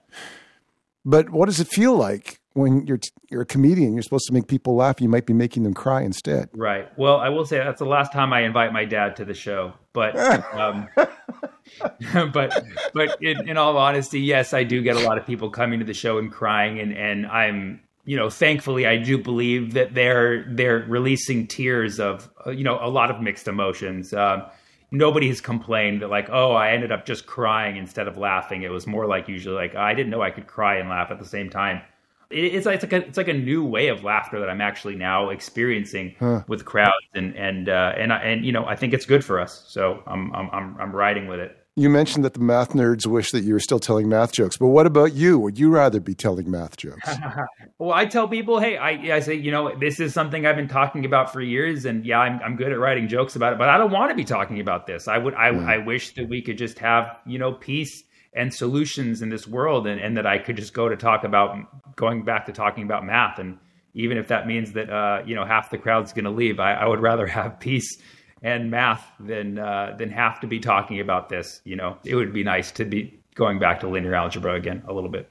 [1.04, 3.94] But what does it feel like when you're you're a comedian?
[3.94, 5.00] You're supposed to make people laugh.
[5.00, 6.48] You might be making them cry instead.
[6.54, 6.88] Right.
[6.98, 9.74] Well, I will say that's the last time I invite my dad to the show.
[9.92, 10.16] But
[10.54, 10.88] um,
[12.32, 12.64] but
[12.94, 15.84] but in, in all honesty, yes, I do get a lot of people coming to
[15.84, 20.44] the show and crying, and and I'm you know, thankfully, I do believe that they're
[20.48, 24.14] they're releasing tears of you know a lot of mixed emotions.
[24.14, 24.44] Um,
[24.92, 28.62] nobody has complained that like, oh, I ended up just crying instead of laughing.
[28.62, 31.18] It was more like usually like I didn't know I could cry and laugh at
[31.18, 31.82] the same time.
[32.30, 34.96] It, it's it's like a, it's like a new way of laughter that I'm actually
[34.96, 36.42] now experiencing huh.
[36.48, 39.64] with crowds and and uh, and and you know I think it's good for us.
[39.68, 41.56] So I'm I'm I'm riding with it.
[41.78, 44.68] You mentioned that the math nerds wish that you were still telling math jokes, but
[44.68, 45.38] what about you?
[45.38, 47.06] Would you rather be telling math jokes?
[47.78, 50.68] well, I tell people, hey, I, I say, you know, this is something I've been
[50.68, 53.68] talking about for years, and yeah, I'm, I'm good at writing jokes about it, but
[53.68, 55.06] I don't want to be talking about this.
[55.06, 55.66] I would, I, mm.
[55.66, 58.04] I wish that we could just have, you know, peace
[58.36, 61.96] and solutions in this world, and, and that I could just go to talk about
[61.96, 63.58] going back to talking about math, and
[63.94, 66.74] even if that means that, uh, you know, half the crowd's going to leave, I,
[66.74, 67.98] I would rather have peace
[68.42, 71.60] and math than uh, than have to be talking about this.
[71.64, 74.92] You know, it would be nice to be going back to linear algebra again a
[74.92, 75.30] little bit.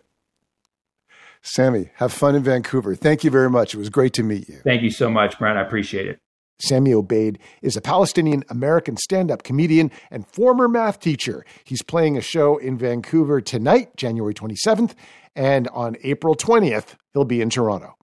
[1.42, 2.96] Sammy, have fun in Vancouver.
[2.96, 3.76] Thank you very much.
[3.76, 4.56] It was great to meet you.
[4.64, 5.60] Thank you so much, Brent.
[5.60, 6.20] I appreciate it.
[6.60, 11.46] Sammy Obeid is a Palestinian American stand up comedian and former math teacher.
[11.64, 14.94] He's playing a show in Vancouver tonight, January 27th,
[15.36, 17.96] and on April 20th, he'll be in Toronto.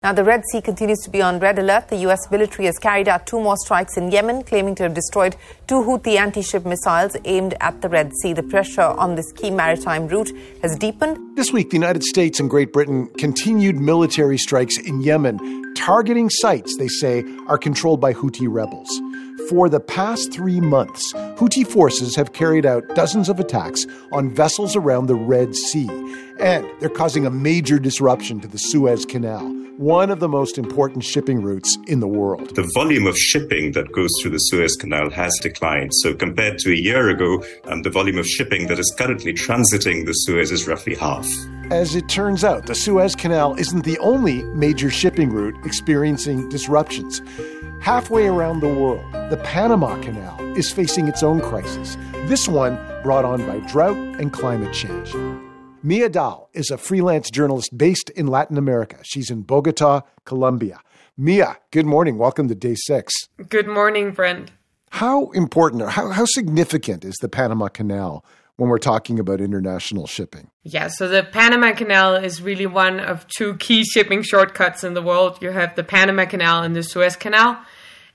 [0.00, 1.88] Now, the Red Sea continues to be on red alert.
[1.88, 2.30] The U.S.
[2.30, 5.34] military has carried out two more strikes in Yemen, claiming to have destroyed
[5.66, 8.32] two Houthi anti ship missiles aimed at the Red Sea.
[8.32, 10.30] The pressure on this key maritime route
[10.62, 11.36] has deepened.
[11.36, 16.76] This week, the United States and Great Britain continued military strikes in Yemen, targeting sites
[16.78, 18.88] they say are controlled by Houthi rebels.
[19.46, 24.74] For the past three months, Houthi forces have carried out dozens of attacks on vessels
[24.74, 25.88] around the Red Sea,
[26.40, 31.04] and they're causing a major disruption to the Suez Canal one of the most important
[31.04, 32.52] shipping routes in the world.
[32.56, 35.92] The volume of shipping that goes through the Suez Canal has declined.
[36.02, 40.04] So, compared to a year ago, um, the volume of shipping that is currently transiting
[40.04, 41.28] the Suez is roughly half.
[41.70, 47.22] As it turns out, the Suez Canal isn't the only major shipping route experiencing disruptions.
[47.80, 53.24] Halfway around the world, the Panama Canal is facing its own crisis, this one brought
[53.24, 55.14] on by drought and climate change.
[55.82, 58.98] Mia Dahl is a freelance journalist based in Latin America.
[59.04, 60.80] She's in Bogota, Colombia.
[61.16, 62.18] Mia, good morning.
[62.18, 63.14] Welcome to day six.
[63.48, 64.50] Good morning, Brent.
[64.90, 68.24] How important or how, how significant is the Panama Canal
[68.58, 70.50] when we're talking about international shipping?
[70.64, 75.00] Yeah, so the Panama Canal is really one of two key shipping shortcuts in the
[75.00, 75.38] world.
[75.40, 77.58] You have the Panama Canal and the Suez Canal.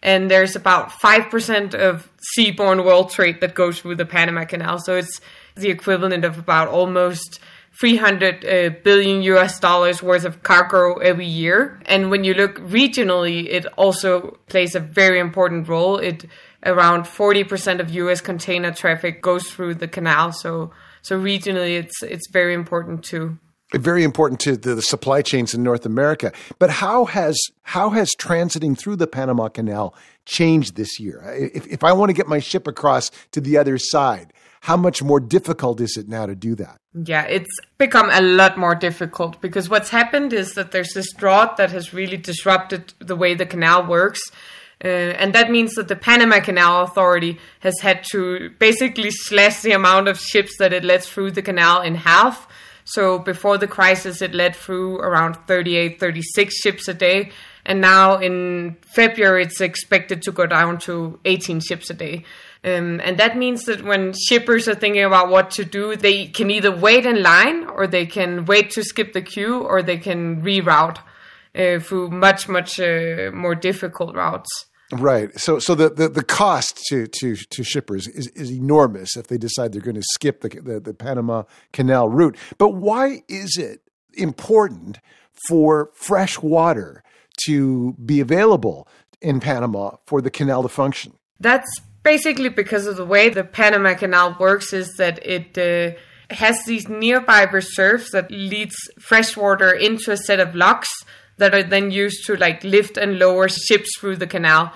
[0.01, 4.79] And there's about 5% of seaborne world trade that goes through the Panama Canal.
[4.79, 5.21] So it's
[5.55, 7.39] the equivalent of about almost
[7.79, 11.81] 300 uh, billion US dollars worth of cargo every year.
[11.85, 15.97] And when you look regionally, it also plays a very important role.
[15.97, 16.25] It
[16.65, 20.31] around 40% of US container traffic goes through the canal.
[20.31, 23.37] So so regionally it's it's very important too.
[23.73, 26.31] very important to the, the, supply chains in North America.
[26.59, 31.23] But how has how has transiting through the Panama Canal changed this year?
[31.35, 34.31] If, if I want to get my ship across to the other side,
[34.63, 36.77] how much more difficult is it now to do that?
[36.93, 41.57] Yeah, it's become a lot more difficult because what's happened is that there's this drought
[41.57, 44.21] that has really disrupted the way the canal works.
[44.81, 49.73] Uh, and that means that the Panama Canal Authority has had to basically slash the
[49.73, 52.47] amount of ships that it lets through the canal in half.
[52.85, 57.31] So before the crisis, it let through around 38, 36 ships a day.
[57.65, 62.23] And now in February, it's expected to go down to 18 ships a day.
[62.65, 66.49] Um, and that means that when shippers are thinking about what to do, they can
[66.49, 70.41] either wait in line or they can wait to skip the queue or they can
[70.41, 70.99] reroute
[71.55, 74.65] uh, through much, much uh, more difficult routes.
[74.93, 75.37] Right.
[75.39, 79.37] So, so the, the, the, cost to, to, to shippers is, is enormous if they
[79.37, 82.37] decide they're going to skip the, the, the Panama Canal route.
[82.57, 83.81] But why is it
[84.13, 84.99] important
[85.47, 87.03] for fresh water
[87.45, 88.87] to be available
[89.21, 91.13] in Panama for the canal to function?
[91.39, 91.69] That's
[92.03, 95.97] basically because of the way the Panama Canal works is that it uh,
[96.33, 100.89] has these nearby reserves that leads fresh water into a set of locks
[101.37, 104.73] that are then used to like lift and lower ships through the canal.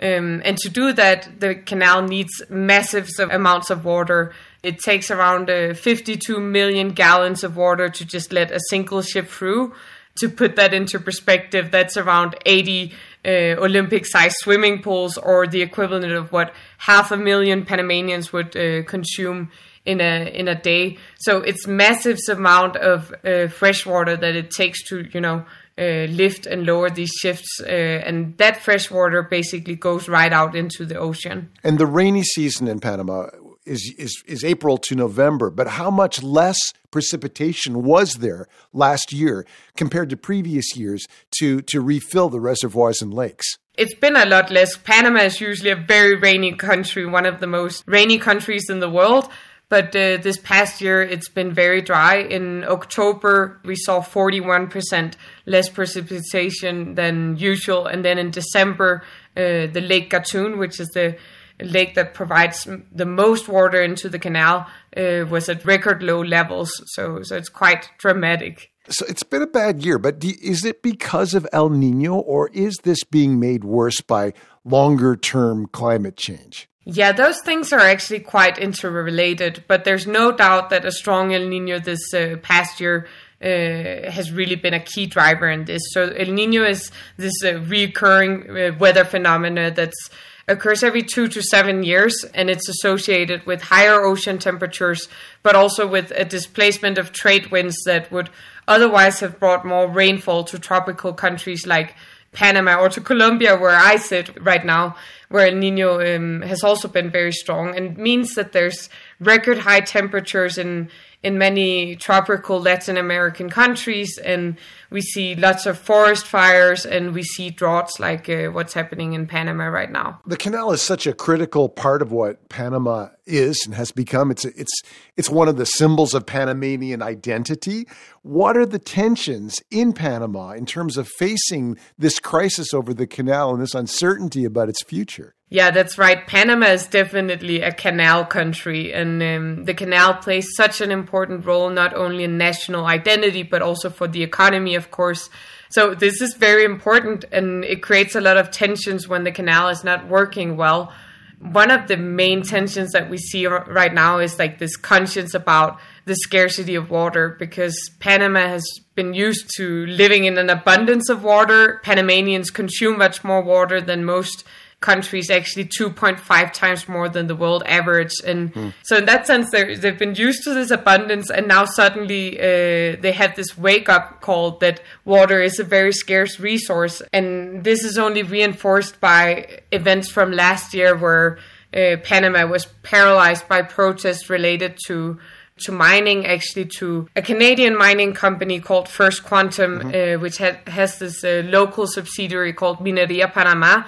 [0.00, 4.32] Um, and to do that, the canal needs massive amounts of water.
[4.62, 9.28] It takes around uh, 52 million gallons of water to just let a single ship
[9.28, 9.74] through.
[10.18, 12.92] To put that into perspective, that's around 80
[13.28, 18.56] uh, Olympic sized swimming pools, or the equivalent of what half a million Panamanians would
[18.56, 19.50] uh, consume
[19.84, 20.98] in a in a day.
[21.18, 25.44] So it's massive amount of uh, fresh water that it takes to you know
[25.78, 27.66] uh, lift and lower these shifts, uh,
[28.08, 31.50] and that fresh water basically goes right out into the ocean.
[31.62, 33.26] And the rainy season in Panama
[33.68, 36.58] is is is April to November, but how much less
[36.90, 41.06] precipitation was there last year compared to previous years
[41.38, 43.58] to to refill the reservoirs and lakes?
[43.76, 44.76] It's been a lot less.
[44.76, 48.90] Panama is usually a very rainy country, one of the most rainy countries in the
[48.90, 49.30] world.
[49.68, 52.16] But uh, this past year, it's been very dry.
[52.16, 57.86] In October, we saw 41% less precipitation than usual.
[57.86, 59.02] And then in December,
[59.36, 61.18] uh, the Lake Gatun, which is the
[61.60, 64.66] lake that provides the most water into the canal,
[64.96, 66.70] uh, was at record low levels.
[66.94, 68.70] So, so it's quite dramatic.
[68.90, 72.48] So it's been a bad year, but do, is it because of El Nino or
[72.54, 74.32] is this being made worse by
[74.64, 76.68] longer term climate change?
[76.84, 81.46] Yeah, those things are actually quite interrelated, but there's no doubt that a strong El
[81.46, 83.06] Nino this uh, past year
[83.42, 85.82] uh, has really been a key driver in this.
[85.90, 90.08] So El Nino is this uh, recurring uh, weather phenomena that's
[90.48, 95.08] occurs every two to seven years, and it's associated with higher ocean temperatures,
[95.42, 98.30] but also with a displacement of trade winds that would
[98.66, 101.94] otherwise have brought more rainfall to tropical countries like
[102.32, 104.96] Panama or to Colombia, where I sit right now,
[105.28, 108.88] where El Nino um, has also been very strong, and means that there's
[109.20, 110.90] record high temperatures in
[111.22, 114.56] in many tropical Latin American countries, and
[114.90, 119.26] we see lots of forest fires and we see droughts like uh, what's happening in
[119.26, 120.20] Panama right now.
[120.26, 124.30] The canal is such a critical part of what Panama is and has become.
[124.30, 124.72] It's it's
[125.16, 127.86] it's one of the symbols of Panamanian identity.
[128.28, 133.54] What are the tensions in Panama in terms of facing this crisis over the canal
[133.54, 135.34] and this uncertainty about its future?
[135.48, 136.26] Yeah, that's right.
[136.26, 141.70] Panama is definitely a canal country, and um, the canal plays such an important role
[141.70, 145.30] not only in national identity but also for the economy, of course.
[145.70, 149.70] So this is very important, and it creates a lot of tensions when the canal
[149.70, 150.92] is not working well.
[151.40, 155.78] One of the main tensions that we see right now is like this conscience about
[156.08, 158.64] the scarcity of water because Panama has
[158.96, 161.80] been used to living in an abundance of water.
[161.84, 164.44] Panamanians consume much more water than most
[164.80, 168.72] countries actually 2.5 times more than the world average and mm.
[168.84, 173.10] so in that sense they've been used to this abundance and now suddenly uh, they
[173.12, 177.98] have this wake up call that water is a very scarce resource and this is
[177.98, 181.40] only reinforced by events from last year where
[181.74, 185.18] uh, Panama was paralyzed by protests related to
[185.60, 190.16] to mining, actually to a Canadian mining company called First Quantum, mm-hmm.
[190.16, 193.86] uh, which had, has this uh, local subsidiary called Minería Panamá,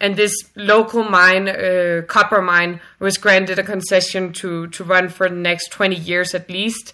[0.00, 5.28] and this local mine, uh, copper mine, was granted a concession to to run for
[5.28, 6.92] the next 20 years at least,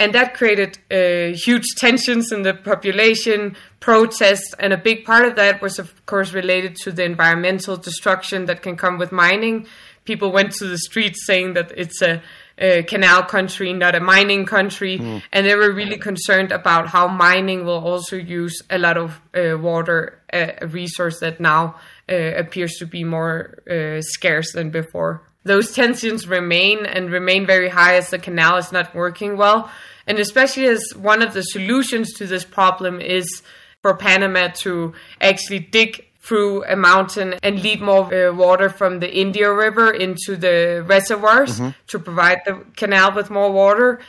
[0.00, 5.36] and that created uh, huge tensions in the population, protests, and a big part of
[5.36, 9.66] that was, of course, related to the environmental destruction that can come with mining.
[10.06, 12.22] People went to the streets saying that it's a
[12.60, 14.98] a canal country, not a mining country.
[14.98, 15.22] Mm.
[15.32, 19.56] And they were really concerned about how mining will also use a lot of uh,
[19.58, 21.76] water, a, a resource that now
[22.10, 25.22] uh, appears to be more uh, scarce than before.
[25.44, 29.70] Those tensions remain and remain very high as the canal is not working well.
[30.06, 33.42] And especially as one of the solutions to this problem is
[33.80, 39.10] for Panama to actually dig through a mountain and lead more uh, water from the
[39.12, 41.74] Indio River into the reservoirs Mhm.
[41.88, 44.00] to provide the canal with more water.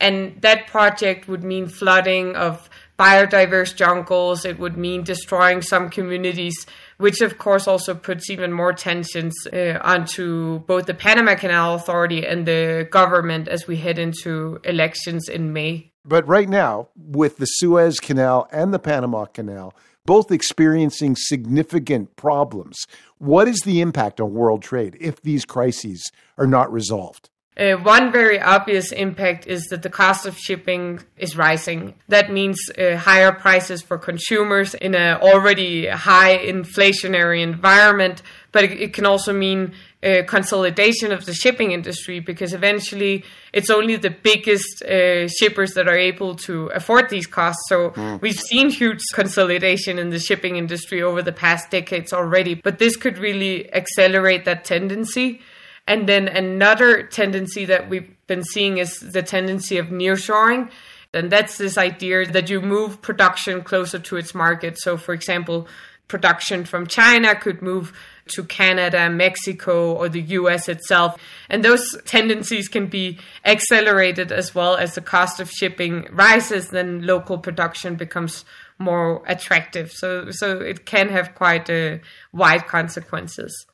[0.00, 4.44] And that project would mean flooding of biodiverse jungles.
[4.44, 6.66] It would mean destroying some communities,
[6.98, 12.26] which of course also puts even more tensions uh, onto both the Panama Canal Authority
[12.26, 15.92] and the government as we head into elections in May.
[16.04, 19.74] But right now, with the Suez Canal and the Panama Canal
[20.10, 22.76] both experiencing significant problems,
[23.18, 27.30] what is the impact on world trade if these crises are not resolved?
[27.56, 31.94] Uh, one very obvious impact is that the cost of shipping is rising.
[32.08, 38.20] That means uh, higher prices for consumers in an already high inflationary environment,
[38.50, 43.68] but it, it can also mean uh, consolidation of the shipping industry because eventually it's
[43.68, 47.62] only the biggest uh, shippers that are able to afford these costs.
[47.68, 48.20] So Mm.
[48.22, 52.96] we've seen huge consolidation in the shipping industry over the past decades already, but this
[52.96, 55.40] could really accelerate that tendency.
[55.86, 60.70] And then another tendency that we've been seeing is the tendency of nearshoring.
[61.12, 64.78] And that's this idea that you move production closer to its market.
[64.78, 65.66] So, for example,
[66.10, 67.96] production from China could move
[68.34, 71.16] to Canada, Mexico, or the US itself.
[71.48, 77.06] And those tendencies can be accelerated as well as the cost of shipping rises, then
[77.06, 78.44] local production becomes
[78.78, 79.90] more attractive.
[79.92, 81.98] So, so it can have quite uh,
[82.32, 83.66] wide consequences.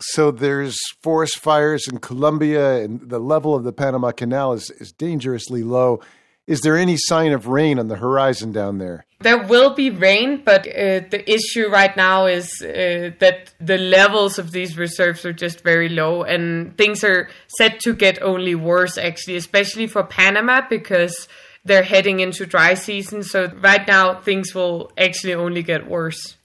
[0.00, 4.92] So there's forest fires in Colombia, and the level of the Panama Canal is, is
[4.92, 6.00] dangerously low.
[6.46, 9.06] Is there any sign of rain on the horizon down there?
[9.20, 14.38] There will be rain, but uh, the issue right now is uh, that the levels
[14.38, 18.98] of these reserves are just very low, and things are set to get only worse,
[18.98, 21.28] actually, especially for Panama because
[21.64, 23.22] they're heading into dry season.
[23.22, 26.36] So, right now, things will actually only get worse.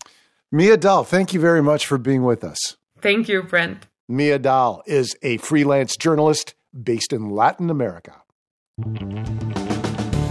[0.49, 2.77] Mia Dahl, thank you very much for being with us.
[3.01, 3.85] Thank you, Brent.
[4.07, 8.15] Mia Dahl is a freelance journalist based in Latin America.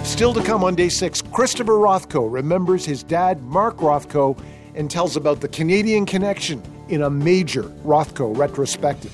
[0.08, 4.36] Still to come on day six, Christopher Rothko remembers his dad, Mark Rothko,
[4.74, 9.12] and tells about the Canadian connection in a major Rothko retrospective.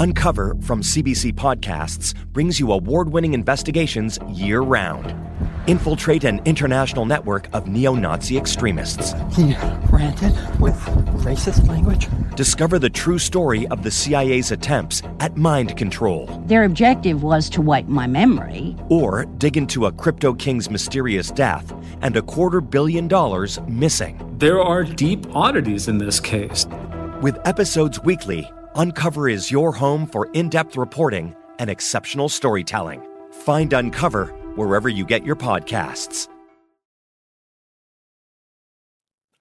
[0.00, 5.14] Uncover from CBC Podcasts brings you award winning investigations year round.
[5.66, 9.12] Infiltrate an international network of neo Nazi extremists.
[9.36, 9.54] He
[9.92, 10.74] ranted with
[11.22, 12.08] racist language.
[12.34, 16.24] Discover the true story of the CIA's attempts at mind control.
[16.46, 18.76] Their objective was to wipe my memory.
[18.88, 24.18] Or dig into a crypto king's mysterious death and a quarter billion dollars missing.
[24.38, 26.66] There are deep oddities in this case.
[27.20, 33.02] With episodes weekly, Uncover is your home for in depth reporting and exceptional storytelling.
[33.32, 36.28] Find Uncover wherever you get your podcasts.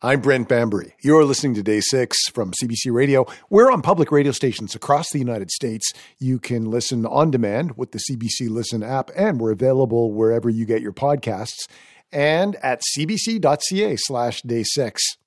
[0.01, 0.95] I'm Brent Bambury.
[1.01, 3.25] You're listening to Day 6 from CBC Radio.
[3.49, 5.91] We're on public radio stations across the United States.
[6.19, 10.65] You can listen on demand with the CBC Listen app, and we're available wherever you
[10.65, 11.67] get your podcasts
[12.13, 15.18] and at cbc.ca slash day 6.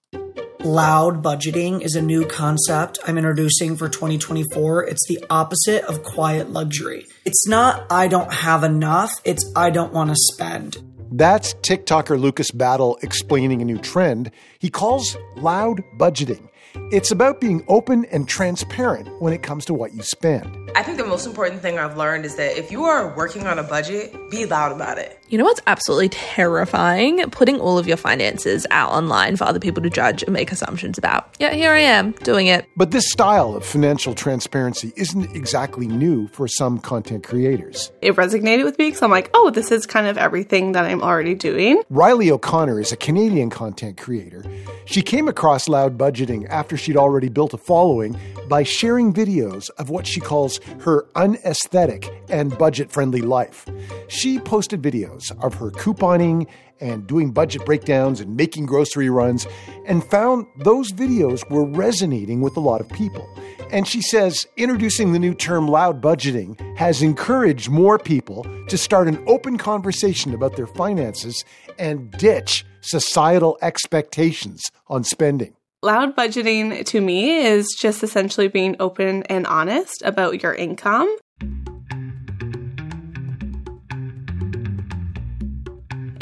[0.65, 4.85] Loud budgeting is a new concept I'm introducing for 2024.
[4.85, 7.07] It's the opposite of quiet luxury.
[7.25, 10.77] It's not, I don't have enough, it's, I don't want to spend.
[11.11, 16.49] That's TikToker Lucas Battle explaining a new trend he calls loud budgeting.
[16.91, 20.59] It's about being open and transparent when it comes to what you spend.
[20.75, 23.59] I think the most important thing I've learned is that if you are working on
[23.59, 25.19] a budget, be loud about it.
[25.29, 27.29] You know what's absolutely terrifying?
[27.31, 30.99] Putting all of your finances out online for other people to judge and make assumptions
[30.99, 31.35] about.
[31.39, 32.67] Yeah, here I am doing it.
[32.77, 37.91] But this style of financial transparency isn't exactly new for some content creators.
[38.01, 41.03] It resonated with me because I'm like, oh, this is kind of everything that I'm
[41.03, 41.83] already doing.
[41.91, 44.45] Riley O'Connor is a Canadian content creator.
[44.85, 49.91] She came across loud budgeting after she'd already built a following by sharing videos of
[49.91, 53.67] what she calls her unesthetic and budget friendly life.
[54.09, 56.47] She posted videos of her couponing
[56.81, 59.47] and doing budget breakdowns and making grocery runs
[59.87, 63.27] and found those videos were resonating with a lot of people.
[63.71, 69.09] And she says introducing the new term loud budgeting has encouraged more people to start
[69.09, 71.45] an open conversation about their finances
[71.79, 75.55] and ditch societal expectations on spending.
[75.85, 81.13] Loud budgeting to me is just essentially being open and honest about your income.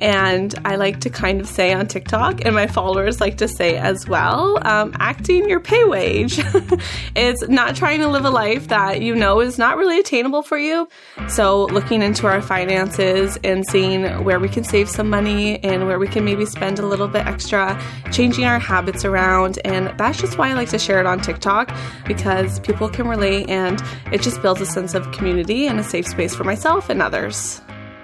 [0.00, 3.76] And I like to kind of say on TikTok, and my followers like to say
[3.76, 6.38] as well, um, acting your pay wage.
[7.14, 10.58] it's not trying to live a life that you know is not really attainable for
[10.58, 10.88] you.
[11.28, 15.98] So, looking into our finances and seeing where we can save some money and where
[15.98, 17.80] we can maybe spend a little bit extra,
[18.10, 19.58] changing our habits around.
[19.64, 21.70] And that's just why I like to share it on TikTok
[22.06, 23.82] because people can relate and
[24.12, 27.60] it just builds a sense of community and a safe space for myself and others.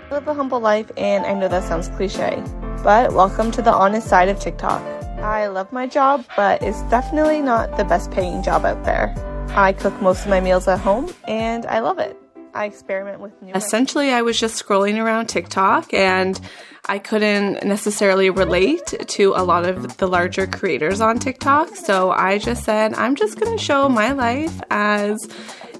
[0.09, 2.41] Live a humble life, and I know that sounds cliche,
[2.85, 4.81] but welcome to the honest side of TikTok.
[5.19, 9.13] I love my job, but it's definitely not the best paying job out there.
[9.57, 12.17] I cook most of my meals at home, and I love it.
[12.55, 13.53] I experiment with new.
[13.53, 16.41] Essentially, I was just scrolling around TikTok and
[16.87, 21.77] I couldn't necessarily relate to a lot of the larger creators on TikTok.
[21.77, 25.29] So I just said, I'm just going to show my life as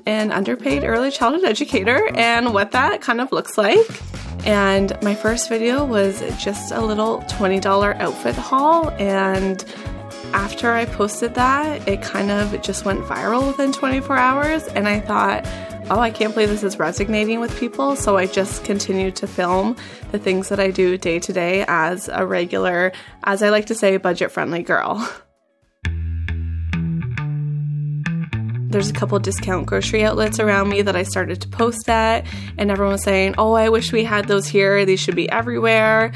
[0.07, 4.03] an underpaid early childhood educator and what that kind of looks like.
[4.47, 8.91] And my first video was just a little $20 outfit haul.
[8.91, 9.65] And
[10.33, 14.65] after I posted that, it kind of just went viral within 24 hours.
[14.69, 15.45] And I thought,
[15.91, 17.97] oh, I can't believe this is resonating with people.
[17.97, 19.77] So I just continued to film
[20.13, 22.93] the things that I do day to day as a regular,
[23.25, 25.09] as I like to say, budget friendly girl.
[28.69, 32.27] There's a couple discount grocery outlets around me that I started to post at,
[32.59, 34.85] and everyone was saying, Oh, I wish we had those here.
[34.85, 36.13] These should be everywhere.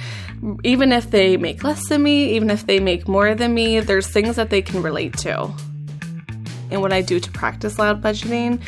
[0.64, 4.08] Even if they make less than me, even if they make more than me, there's
[4.08, 5.52] things that they can relate to.
[6.70, 8.60] And what I do to practice loud budgeting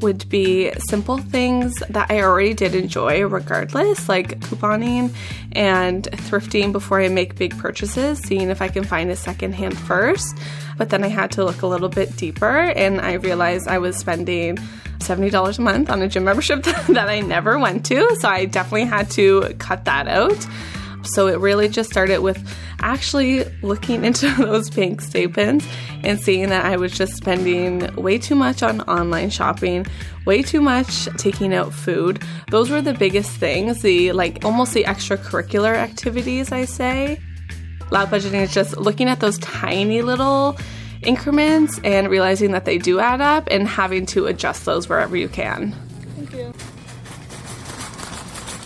[0.00, 5.14] would be simple things that I already did enjoy regardless, like couponing
[5.52, 10.36] and thrifting before I make big purchases, seeing if I can find a secondhand first.
[10.80, 13.98] But then I had to look a little bit deeper and I realized I was
[13.98, 14.56] spending
[15.00, 18.16] $70 a month on a gym membership that I never went to.
[18.18, 20.46] So I definitely had to cut that out.
[21.02, 22.42] So it really just started with
[22.80, 25.66] actually looking into those bank statements
[26.02, 29.84] and seeing that I was just spending way too much on online shopping,
[30.24, 32.22] way too much taking out food.
[32.48, 37.20] Those were the biggest things, the like almost the extracurricular activities, I say.
[37.90, 40.56] Loud budgeting is just looking at those tiny little
[41.02, 45.28] increments and realizing that they do add up and having to adjust those wherever you
[45.28, 45.72] can.
[46.16, 46.52] Thank you.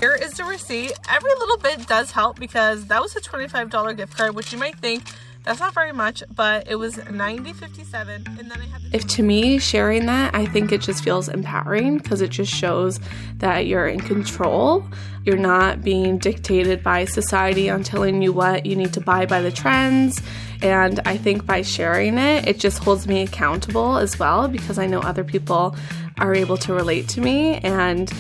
[0.00, 0.92] Here is the receipt.
[1.08, 4.76] Every little bit does help because that was a $25 gift card, which you might
[4.76, 5.04] think
[5.44, 9.58] that's not very much, but it was 90.57 and then I have If to me
[9.58, 12.98] sharing that, I think it just feels empowering because it just shows
[13.38, 14.84] that you're in control.
[15.24, 19.40] You're not being dictated by society on telling you what you need to buy by
[19.40, 20.20] the trends.
[20.62, 24.86] And I think by sharing it, it just holds me accountable as well because I
[24.86, 25.76] know other people
[26.18, 28.12] are able to relate to me and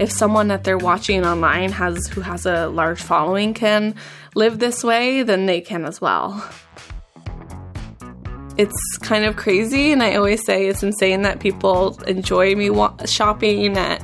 [0.00, 3.94] if someone that they're watching online has who has a large following can
[4.34, 6.42] live this way, then they can as well.
[8.56, 12.96] It's kind of crazy, and I always say it's insane that people enjoy me wa-
[13.04, 14.02] shopping at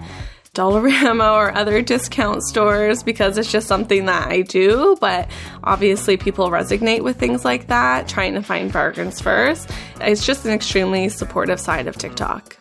[0.57, 4.97] Dollarama or other discount stores because it's just something that I do.
[5.01, 5.31] But
[5.63, 9.71] obviously, people resonate with things like that, trying to find bargains first.
[10.01, 12.57] It's just an extremely supportive side of TikTok.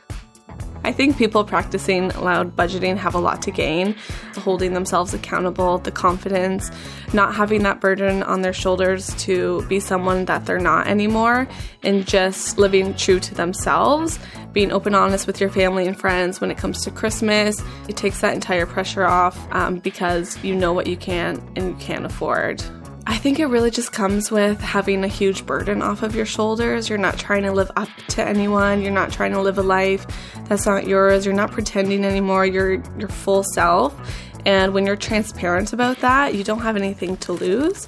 [0.83, 3.95] I think people practicing loud budgeting have a lot to gain,
[4.35, 6.69] holding themselves accountable, the confidence,
[7.11, 11.47] not having that burden on their shoulders to be someone that they're not anymore,
[11.81, 14.19] and just living true to themselves,
[14.55, 17.61] being open, honest with your family and friends when it comes to Christmas.
[17.87, 21.75] It takes that entire pressure off um, because you know what you can and you
[21.75, 22.63] can't afford.
[23.05, 26.89] I think it really just comes with having a huge burden off of your shoulders.
[26.89, 28.81] You're not trying to live up to anyone.
[28.81, 30.07] You're not trying to live a life
[30.45, 31.25] that's not yours.
[31.25, 32.45] You're not pretending anymore.
[32.45, 33.93] You're your full self.
[34.45, 37.87] And when you're transparent about that, you don't have anything to lose.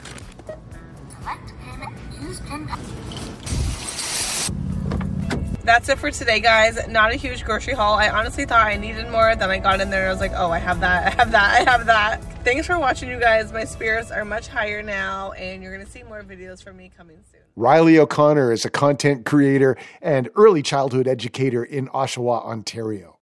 [5.68, 6.88] That's it for today, guys.
[6.88, 7.95] Not a huge grocery haul.
[7.95, 9.36] I honestly thought I needed more.
[9.36, 11.32] Then I got in there and I was like, oh, I have that, I have
[11.34, 12.24] that, I have that.
[12.45, 13.51] Thanks for watching, you guys.
[13.51, 16.89] My spirits are much higher now, and you're going to see more videos from me
[16.95, 17.41] coming soon.
[17.57, 23.20] Riley O'Connor is a content creator and early childhood educator in Oshawa, Ontario.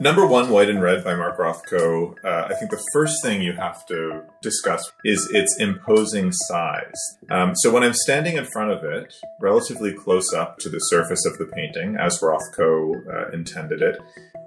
[0.00, 2.14] Number one, White and Red by Mark Rothko.
[2.24, 7.18] Uh, I think the first thing you have to discuss is its imposing size.
[7.30, 11.26] Um, so when I'm standing in front of it, relatively close up to the surface
[11.26, 13.98] of the painting, as Rothko uh, intended it,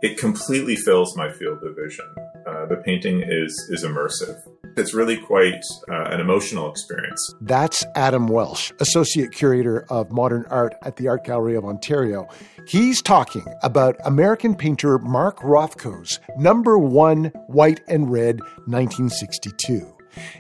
[0.02, 2.06] it completely fills my field of vision.
[2.48, 4.38] Uh, the painting is is immersive.
[4.78, 7.34] It's really quite uh, an emotional experience.
[7.42, 12.28] That's Adam Welsh, Associate Curator of Modern Art at the Art Gallery of Ontario.
[12.68, 19.94] He's talking about American painter Mark Rothko's number one white and red 1962.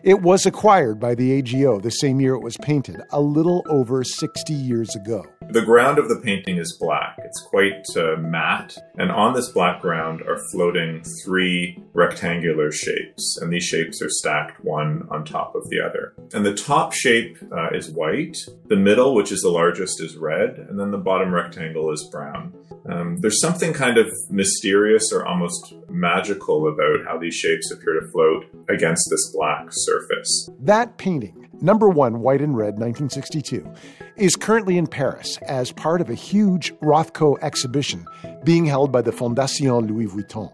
[0.04, 4.04] It was acquired by the AGO the same year it was painted, a little over
[4.04, 5.26] 60 years ago.
[5.50, 7.18] The ground of the painting is black.
[7.20, 13.52] It's quite uh, matte, and on this black ground are floating three rectangular shapes, and
[13.52, 16.14] these shapes are stacked one on top of the other.
[16.34, 20.58] And the top shape uh, is white, the middle, which is the largest, is red,
[20.58, 22.54] and then the bottom rectangle is brown.
[22.90, 28.08] Um, there's something kind of mysterious or almost magical about how these shapes appear to
[28.12, 30.50] float against this black surface.
[30.60, 33.70] That painting, number one, white and red, 1962,
[34.18, 38.06] is currently in Paris as part of a huge Rothko exhibition
[38.44, 40.52] being held by the Fondation Louis Vuitton.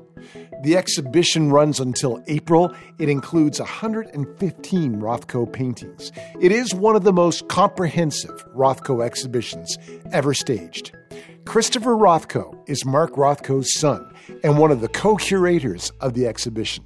[0.64, 2.74] The exhibition runs until April.
[2.98, 6.12] It includes 115 Rothko paintings.
[6.40, 9.78] It is one of the most comprehensive Rothko exhibitions
[10.12, 10.96] ever staged.
[11.46, 14.12] Christopher Rothko is Mark Rothko's son
[14.44, 16.84] and one of the co curators of the exhibition.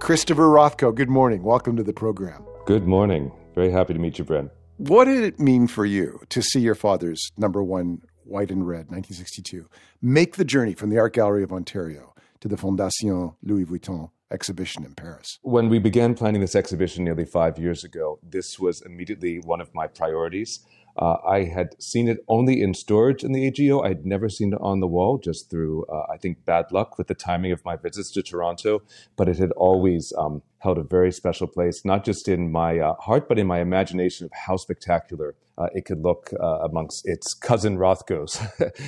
[0.00, 1.42] Christopher Rothko, good morning.
[1.42, 2.42] Welcome to the program.
[2.64, 3.30] Good morning.
[3.54, 4.50] Very happy to meet you, Bren.
[4.78, 8.90] What did it mean for you to see your father's number one white and red,
[8.90, 9.68] 1962,
[10.00, 14.84] make the journey from the Art Gallery of Ontario to the Fondation Louis Vuitton exhibition
[14.84, 15.38] in Paris?
[15.42, 19.74] When we began planning this exhibition nearly five years ago, this was immediately one of
[19.74, 20.60] my priorities.
[21.00, 23.80] Uh, I had seen it only in storage in the AGO.
[23.80, 26.98] I had never seen it on the wall, just through, uh, I think, bad luck
[26.98, 28.82] with the timing of my visits to Toronto.
[29.16, 32.94] But it had always um, held a very special place, not just in my uh,
[32.96, 37.32] heart, but in my imagination of how spectacular uh, it could look uh, amongst its
[37.32, 38.38] cousin Rothkos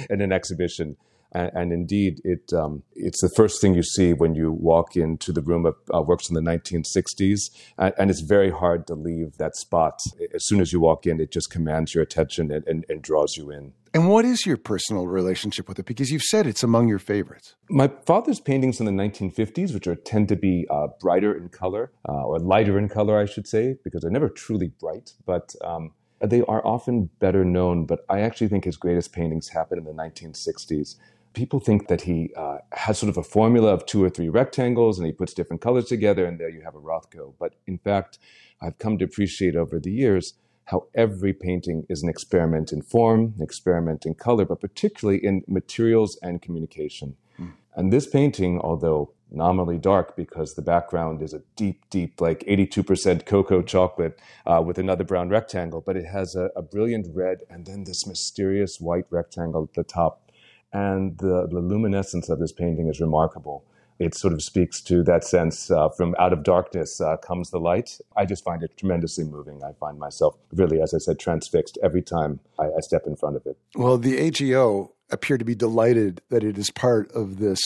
[0.11, 0.99] in an exhibition.
[1.33, 5.33] And, and indeed, it um, it's the first thing you see when you walk into
[5.33, 9.39] the room of uh, works in the 1960s, and, and, it's very hard to leave
[9.39, 9.99] that spot.
[10.35, 13.37] As soon as you walk in, it just commands your attention and, and, and draws
[13.37, 13.73] you in.
[13.95, 15.85] And what is your personal relationship with it?
[15.85, 17.55] Because you've said it's among your favorites.
[17.69, 21.93] My father's paintings in the 1950s, which are tend to be uh, brighter in color,
[22.09, 25.93] uh, or lighter in color, I should say, because they're never truly bright, but um,
[26.23, 27.85] they are often better known.
[27.85, 30.97] But I actually think his greatest paintings happen in the 1960s
[31.35, 34.99] people think that he uh, has sort of a formula of two or three rectangles
[34.99, 37.35] and he puts different colors together and there you have a Rothko.
[37.39, 38.19] But in fact,
[38.61, 40.35] I've come to appreciate over the years
[40.67, 45.43] how every painting is an experiment in form, an experiment in color, but particularly in
[45.49, 47.17] materials and communication.
[47.39, 47.53] Mm.
[47.75, 53.27] And this painting, although nominally dark because the background is a deep, deep, like 82%
[53.27, 57.67] cocoa chocolate uh, with another brown rectangle, but it has a, a brilliant red and
[57.67, 60.31] then this mysterious white rectangle at the top
[60.73, 63.65] and the, the luminescence of this painting is remarkable.
[63.99, 67.61] It sort of speaks to that sense uh, from out of darkness uh, comes the
[67.61, 67.99] light.
[68.17, 69.63] I just find it tremendously moving.
[69.63, 73.37] I find myself really, as I said, transfixed every time I, I step in front
[73.37, 73.57] of it.
[73.77, 77.61] Well, the AGO appear to be delighted that it is part of this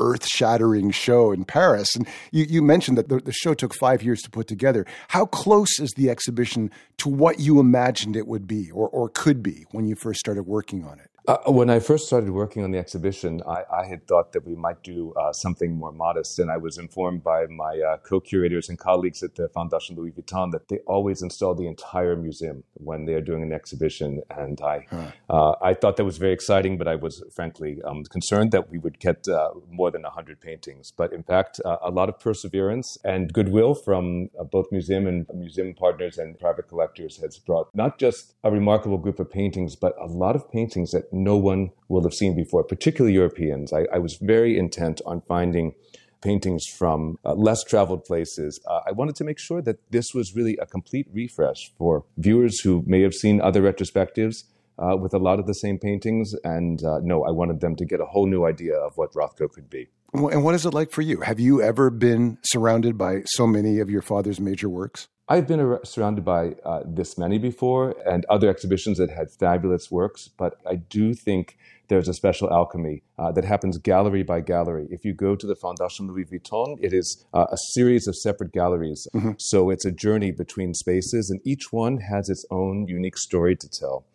[0.00, 1.94] earth shattering show in Paris.
[1.96, 4.86] And you, you mentioned that the, the, show took five years to put together.
[5.08, 9.42] How close is the exhibition to what you imagined it would be or, or could
[9.42, 11.10] be when you first started working on it?
[11.28, 14.56] Uh, when I first started working on the exhibition, I, I had thought that we
[14.56, 18.78] might do uh, something more modest, and I was informed by my uh, co-curators and
[18.78, 23.12] colleagues at the Fondation Louis Vuitton that they always install the entire museum when they
[23.12, 25.10] are doing an exhibition, and I, huh.
[25.28, 28.78] Uh, I thought that was very exciting, but I was frankly um, concerned that we
[28.78, 30.94] would get uh, more than hundred paintings.
[30.96, 35.74] But in fact, uh, a lot of perseverance and goodwill from both museum and museum
[35.74, 40.06] partners and private collectors has brought not just a remarkable group of paintings, but a
[40.06, 43.72] lot of paintings that no one will have seen before, particularly Europeans.
[43.72, 45.74] I, I was very intent on finding
[46.20, 48.60] paintings from uh, less traveled places.
[48.66, 52.60] Uh, I wanted to make sure that this was really a complete refresh for viewers
[52.60, 54.44] who may have seen other retrospectives
[54.78, 56.34] uh, with a lot of the same paintings.
[56.44, 59.50] And uh, no, I wanted them to get a whole new idea of what Rothko
[59.50, 59.88] could be.
[60.12, 61.20] And what is it like for you?
[61.20, 65.08] Have you ever been surrounded by so many of your father's major works?
[65.30, 70.26] I've been surrounded by uh, this many before and other exhibitions that had fabulous works,
[70.26, 71.58] but I do think
[71.88, 74.88] there's a special alchemy uh, that happens gallery by gallery.
[74.90, 78.52] If you go to the Fondation Louis Vuitton, it is uh, a series of separate
[78.52, 79.06] galleries.
[79.14, 79.32] Mm-hmm.
[79.38, 83.68] So it's a journey between spaces, and each one has its own unique story to
[83.68, 84.06] tell.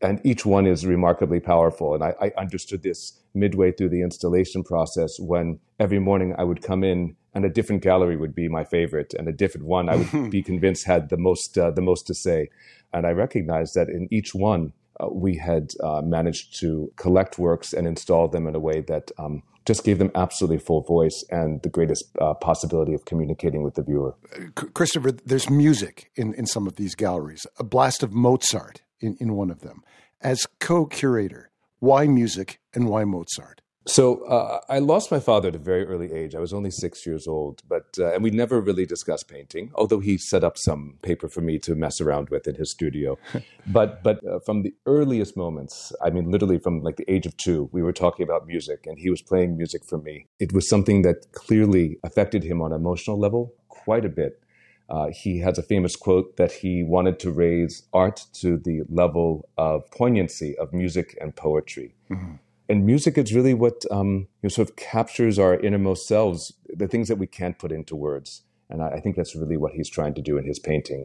[0.00, 1.94] and each one is remarkably powerful.
[1.94, 6.60] And I, I, understood this midway through the installation process when every morning I would
[6.60, 9.96] come in and a different gallery would be my favorite, and a different one I
[9.96, 12.48] would be convinced had the most uh, the most to say.
[12.92, 17.72] And I recognized that in each one uh, we had uh, managed to collect works
[17.72, 21.62] and install them in a way that um, just gave them absolutely full voice and
[21.62, 24.14] the greatest uh, possibility of communicating with the viewer.
[24.74, 29.34] Christopher, there's music in, in some of these galleries, a blast of Mozart in, in
[29.34, 29.82] one of them.
[30.20, 33.61] As co curator, why music and why Mozart?
[33.86, 36.34] So uh, I lost my father at a very early age.
[36.36, 39.72] I was only six years old, but uh, and we never really discussed painting.
[39.74, 43.18] Although he set up some paper for me to mess around with in his studio,
[43.66, 47.36] but but uh, from the earliest moments, I mean, literally from like the age of
[47.36, 50.28] two, we were talking about music, and he was playing music for me.
[50.38, 54.40] It was something that clearly affected him on an emotional level quite a bit.
[54.88, 59.48] Uh, he has a famous quote that he wanted to raise art to the level
[59.56, 61.94] of poignancy of music and poetry.
[62.10, 62.34] Mm-hmm
[62.72, 66.88] and music is really what um, you know, sort of captures our innermost selves, the
[66.88, 68.44] things that we can't put into words.
[68.70, 71.04] And I, I think that's really what he's trying to do in his painting.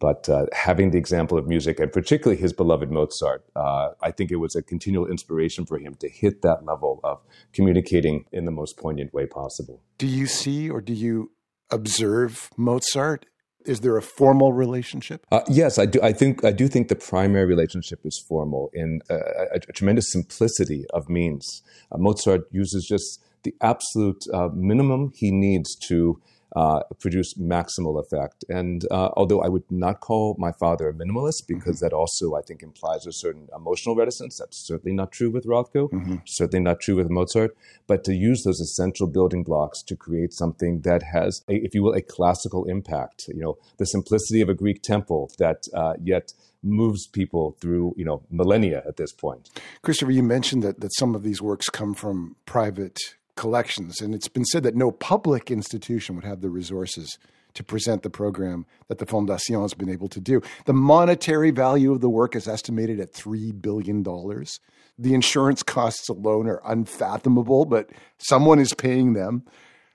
[0.00, 4.32] But uh, having the example of music, and particularly his beloved Mozart, uh, I think
[4.32, 7.20] it was a continual inspiration for him to hit that level of
[7.52, 9.80] communicating in the most poignant way possible.
[9.98, 11.30] Do you see or do you
[11.70, 13.26] observe Mozart
[13.64, 15.26] is there a formal relationship?
[15.32, 16.00] Uh, yes, I do.
[16.02, 20.10] I think I do think the primary relationship is formal in a, a, a tremendous
[20.12, 21.62] simplicity of means.
[21.90, 26.20] Uh, Mozart uses just the absolute uh, minimum he needs to
[26.54, 28.44] uh, produce maximal effect.
[28.48, 31.86] And uh, although I would not call my father a minimalist, because mm-hmm.
[31.86, 34.38] that also I think implies a certain emotional reticence.
[34.38, 35.90] That's certainly not true with Rothko.
[35.90, 36.16] Mm-hmm.
[36.26, 37.56] Certainly not true with Mozart.
[37.86, 41.82] But to use those essential building blocks to create something that has, a, if you
[41.82, 43.24] will, a classical impact.
[43.28, 46.32] You know, the simplicity of a Greek temple that uh, yet
[46.64, 49.50] moves people through you know millennia at this point.
[49.82, 52.98] Christopher, you mentioned that that some of these works come from private
[53.36, 54.00] collections.
[54.00, 57.18] And it's been said that no public institution would have the resources
[57.54, 60.42] to present the program that the Fondation has been able to do.
[60.66, 64.02] The monetary value of the work is estimated at $3 billion.
[64.02, 69.44] The insurance costs alone are unfathomable, but someone is paying them.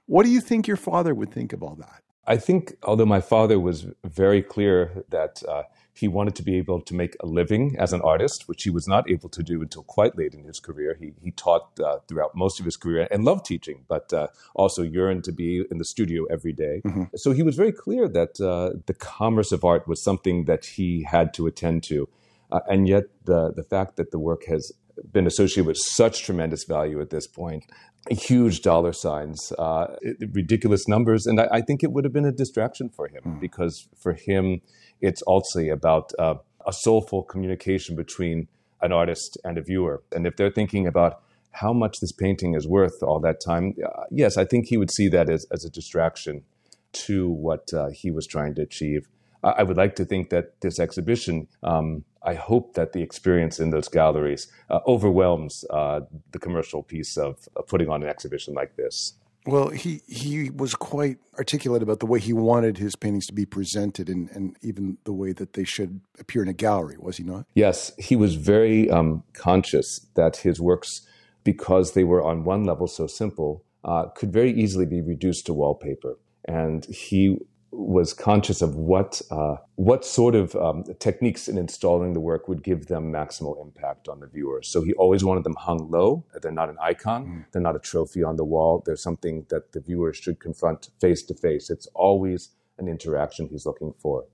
[0.06, 2.02] What do you think your father would think of all that?
[2.26, 5.64] I think, although my father was very clear that uh,
[6.00, 8.88] he wanted to be able to make a living as an artist, which he was
[8.88, 10.96] not able to do until quite late in his career.
[11.00, 14.82] He, he taught uh, throughout most of his career and loved teaching, but uh, also
[14.82, 16.82] yearned to be in the studio every day.
[16.86, 17.04] Mm-hmm.
[17.16, 21.04] So he was very clear that uh, the commerce of art was something that he
[21.04, 22.08] had to attend to.
[22.52, 24.72] Uh, and yet, the, the fact that the work has
[25.12, 27.66] been associated with such tremendous value at this point,
[28.10, 29.88] huge dollar signs, uh,
[30.34, 33.40] ridiculous numbers, and I, I, think it would have been a distraction for him mm.
[33.40, 34.62] because for him,
[35.02, 36.36] it's also about uh,
[36.66, 38.48] a soulful communication between
[38.82, 40.04] an artist and a viewer.
[40.12, 41.22] And if they're thinking about
[41.52, 44.92] how much this painting is worth all that time, uh, yes, I think he would
[44.92, 46.44] see that as, as a distraction
[46.92, 49.08] to what uh, he was trying to achieve.
[49.42, 53.70] I would like to think that this exhibition, um, I hope that the experience in
[53.70, 56.02] those galleries uh, overwhelms uh,
[56.32, 59.14] the commercial piece of, of putting on an exhibition like this.
[59.46, 63.46] Well, he, he was quite articulate about the way he wanted his paintings to be
[63.46, 67.24] presented and, and even the way that they should appear in a gallery, was he
[67.24, 67.46] not?
[67.56, 71.08] Yes, he was very um, conscious that his works,
[71.46, 75.54] because they were on one level so simple, uh, could very easily be reduced to
[75.54, 76.20] wallpaper.
[76.46, 77.38] And he
[77.72, 82.64] was conscious of what uh, what sort of um, techniques in installing the work would
[82.64, 84.62] give them maximal impact on the viewer.
[84.64, 86.26] So he always wanted them hung low.
[86.42, 87.26] They're not an icon.
[87.26, 87.46] Mm.
[87.52, 88.82] They're not a trophy on the wall.
[88.86, 91.70] They're something that the viewer should confront face to face.
[91.70, 94.26] It's always an interaction he's looking for.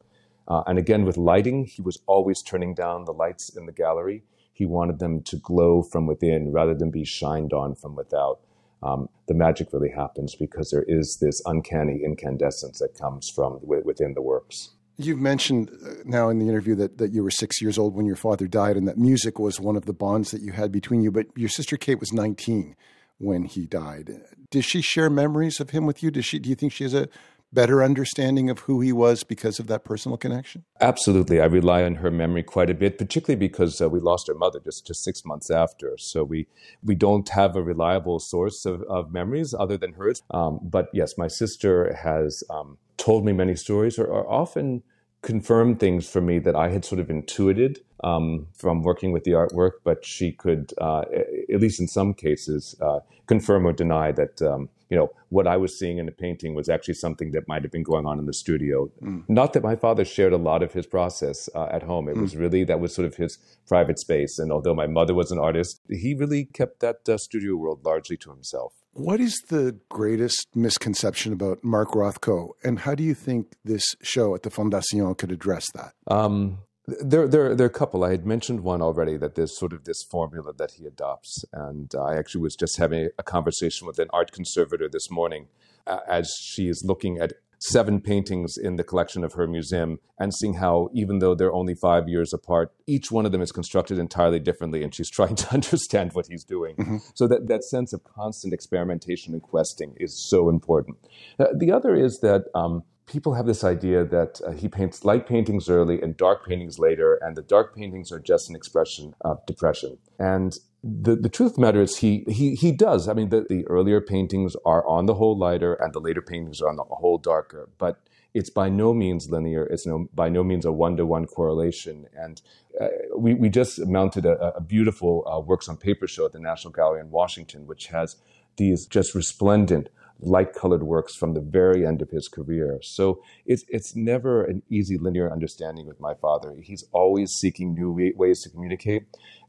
[0.48, 4.24] Uh, and again, with lighting, he was always turning down the lights in the gallery.
[4.54, 8.40] He wanted them to glow from within rather than be shined on from without
[8.84, 14.14] um, the magic really happens because there is this uncanny incandescence that comes from within
[14.14, 14.72] the works.
[14.98, 18.06] You've mentioned uh, now in the interview that, that you were six years old when
[18.06, 21.02] your father died and that music was one of the bonds that you had between
[21.02, 22.76] you, but your sister Kate was 19
[23.18, 24.22] when he died.
[24.52, 26.12] Does she share memories of him with you?
[26.12, 27.10] Does she, do you think she has a
[27.56, 30.66] better understanding of who he was because of that personal connection?
[30.80, 31.41] Absolutely.
[31.41, 34.60] I rely on her memory quite a bit, particularly because uh, we lost our mother
[34.64, 35.95] just, just six months after.
[35.97, 36.47] So we,
[36.84, 40.22] we don't have a reliable source of, of memories other than hers.
[40.30, 44.84] Um, but yes, my sister has um, told me many stories or, or often
[45.26, 49.32] confirmed things for me that I had sort of intuited um, from working with the
[49.32, 51.03] artwork, but she could, uh,
[51.51, 55.58] at least in some cases, uh, confirm or deny that um, you know what I
[55.58, 58.26] was seeing in the painting was actually something that might have been going on in
[58.26, 58.90] the studio.
[59.02, 59.24] Mm.
[59.28, 62.08] Not that my father shared a lot of his process uh, at home.
[62.08, 62.22] It Mm.
[62.22, 64.38] was really that was sort of his private space.
[64.38, 68.16] And although my mother was an artist, he really kept that uh, studio world largely
[68.18, 68.74] to himself.
[68.94, 74.36] What is the greatest misconception about Mark Rothko, and how do you think this show
[74.36, 75.92] at the Fondation could address that?
[76.08, 78.04] Um, there, there, there are a couple.
[78.04, 81.92] I had mentioned one already that there's sort of this formula that he adopts, and
[81.96, 85.48] I actually was just having a conversation with an art conservator this morning
[85.88, 90.34] uh, as she is looking at seven paintings in the collection of her museum and
[90.34, 93.98] seeing how, even though they're only five years apart, each one of them is constructed
[93.98, 96.76] entirely differently, and she's trying to understand what he's doing.
[96.76, 96.98] Mm-hmm.
[97.16, 100.98] So that that sense of constant experimentation and questing is so important.
[101.40, 102.46] Uh, the other is that.
[102.54, 106.80] Um, people have this idea that uh, he paints light paintings early and dark paintings
[106.80, 109.97] later, and the dark paintings are just an expression of depression.
[110.20, 113.08] And the, the truth the matter is he, he, he does.
[113.08, 116.62] I mean, the, the earlier paintings are on the whole lighter, and the later paintings
[116.62, 117.70] are on the whole darker.
[117.78, 118.01] But
[118.34, 119.66] it's by no means linear.
[119.66, 122.08] It's no, by no means a one to one correlation.
[122.16, 122.41] And
[122.80, 126.39] uh, we, we just mounted a, a beautiful uh, works on paper show at the
[126.39, 128.18] National Gallery in Washington, which has
[128.58, 129.89] these just resplendent
[130.20, 132.80] light colored works from the very end of his career.
[132.82, 136.55] So it's it's never an easy linear understanding with my father.
[136.61, 139.03] He's always seeking new ways to communicate,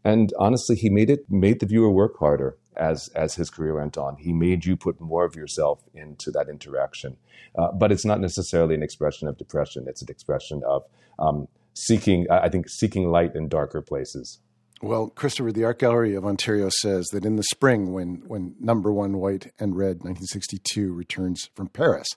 [0.04, 3.96] and honestly, he made it made the viewer work harder as as his career went
[3.96, 4.16] on.
[4.18, 7.16] He made you put more of yourself into that interaction,
[7.58, 9.86] uh, but it's not necessarily an expression of depression.
[9.88, 10.82] It's an expression of
[11.18, 14.40] um, seeking, I think, seeking light in darker places.
[14.82, 18.92] Well, Christopher, the Art Gallery of Ontario says that in the spring, when, when number
[18.92, 22.08] one white and red 1962 returns from Paris,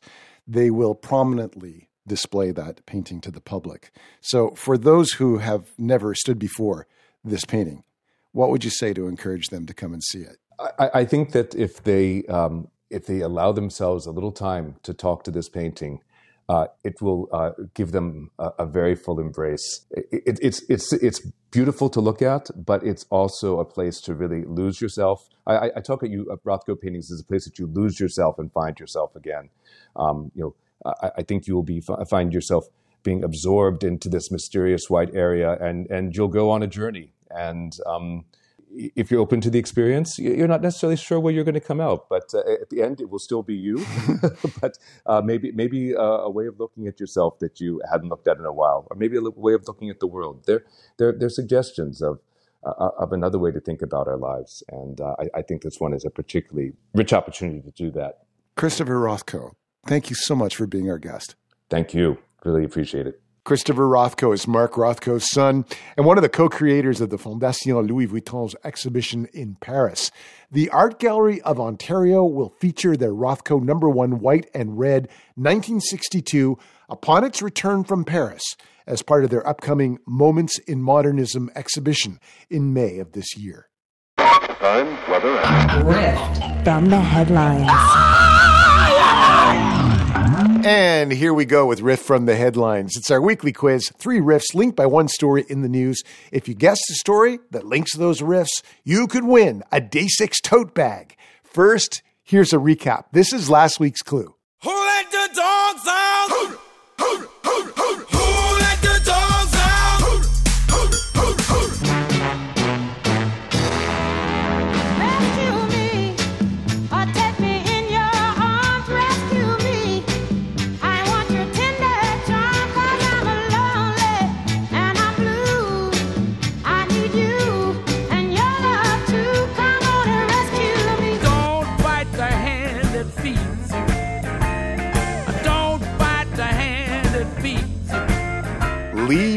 [0.45, 3.91] they will prominently display that painting to the public.
[4.19, 6.87] So, for those who have never stood before
[7.23, 7.83] this painting,
[8.31, 10.37] what would you say to encourage them to come and see it?
[10.77, 14.93] I, I think that if they um, if they allow themselves a little time to
[14.93, 16.01] talk to this painting,
[16.49, 19.85] uh, it will uh, give them a, a, very full embrace.
[19.91, 21.21] It, it, it's it's it's
[21.51, 25.29] beautiful to look at, but it's also a place to really lose yourself.
[25.45, 28.39] I, I talk at you at Rothko paintings as a place that you lose yourself
[28.39, 29.49] and find yourself again.
[29.95, 32.65] Um, you know, I, I, think you will be find yourself
[33.03, 37.13] being absorbed into this mysterious white area, and and you'll go on a journey.
[37.29, 38.25] And um,
[38.71, 41.81] if you're open to the experience, you're not necessarily sure where you're going to come
[41.81, 43.85] out, but uh, at the end, it will still be you.
[44.61, 48.27] but uh, maybe maybe uh, a way of looking at yourself that you hadn't looked
[48.27, 50.43] at in a while, or maybe a way of looking at the world.
[50.45, 50.63] They're
[50.97, 52.19] they're, they're suggestions of
[52.65, 55.79] uh, of another way to think about our lives, and uh, I, I think this
[55.79, 58.19] one is a particularly rich opportunity to do that.
[58.55, 59.53] Christopher Rothko,
[59.85, 61.35] thank you so much for being our guest.
[61.69, 62.17] Thank you.
[62.43, 63.21] Really appreciate it.
[63.49, 65.65] Christopher Rothko is Mark Rothko's son
[65.97, 70.11] and one of the co creators of the Fondation Louis Vuitton's exhibition in Paris.
[70.51, 76.59] The Art Gallery of Ontario will feature their Rothko number one white and red 1962
[76.89, 78.43] upon its return from Paris
[78.85, 82.19] as part of their upcoming Moments in Modernism exhibition
[82.51, 83.67] in May of this year.
[84.19, 88.18] Time, weather, and Riffed from the headlines.
[90.61, 92.97] And here we go with Riff from the Headlines.
[92.97, 93.89] It's our weekly quiz.
[93.97, 96.03] Three riffs linked by one story in the news.
[96.33, 100.41] If you guess the story that links those riffs, you could win a Day 6
[100.41, 101.15] tote bag.
[101.43, 103.05] First, here's a recap.
[103.13, 104.35] This is last week's clue.
[104.63, 107.28] Who let the dogs out?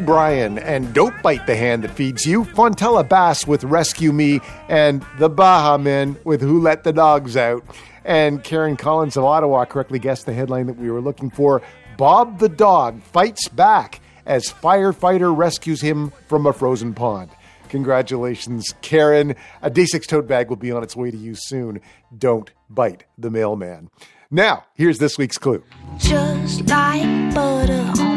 [0.05, 5.05] Bryan and Don't Bite the Hand That Feeds You, Fontella Bass with Rescue Me, and
[5.19, 7.65] the Baha Men with Who Let the Dogs Out.
[8.05, 11.63] And Karen Collins of Ottawa correctly guessed the headline that we were looking for
[11.97, 17.31] Bob the Dog Fights Back as Firefighter Rescues Him from a Frozen Pond.
[17.69, 19.35] Congratulations, Karen.
[19.63, 21.81] A Day 6 tote bag will be on its way to you soon.
[22.17, 23.89] Don't bite the mailman.
[24.31, 25.63] Now, here's this week's clue.
[25.99, 28.12] Just like butter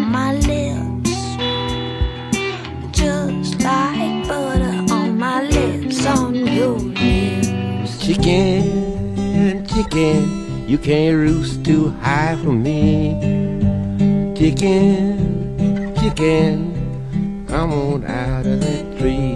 [9.96, 13.16] You can't roost too high for me.
[14.36, 19.35] Chicken, chicken, come on out of that tree.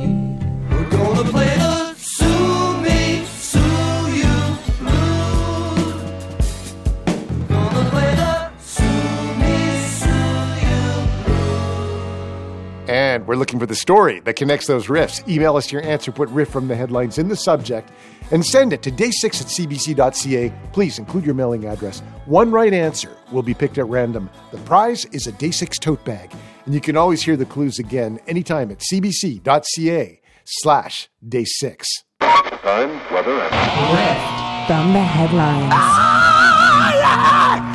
[13.39, 15.27] Looking for the story that connects those riffs.
[15.27, 17.89] Email us your answer, put riff from the headlines in the subject,
[18.31, 20.53] and send it to day6 at cbc.ca.
[20.73, 22.01] Please include your mailing address.
[22.25, 24.29] One right answer will be picked at random.
[24.51, 26.31] The prize is a day6 tote bag.
[26.65, 31.87] And you can always hear the clues again anytime at cbc.ca slash day six.
[32.19, 33.51] Time, weather, and
[33.95, 35.73] Riff From the headlines.
[35.73, 37.68] Ah,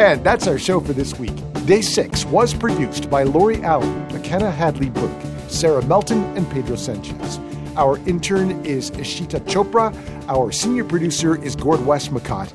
[0.00, 1.34] And that's our show for this week.
[1.66, 5.12] Day 6 was produced by Lori Allen, McKenna Hadley Burke,
[5.48, 7.38] Sarah Melton, and Pedro Sanchez.
[7.76, 9.94] Our intern is Ishita Chopra.
[10.26, 12.50] Our senior producer is Gord Westmacott.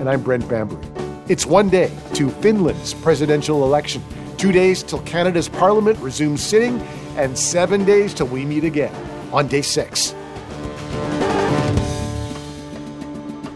[0.00, 0.84] And I'm Brent Bambury.
[1.28, 4.02] It's one day to Finland's presidential election,
[4.36, 6.80] two days till Canada's parliament resumes sitting,
[7.16, 8.92] and seven days till we meet again
[9.32, 10.10] on day six.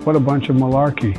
[0.05, 1.19] What a bunch of malarkey.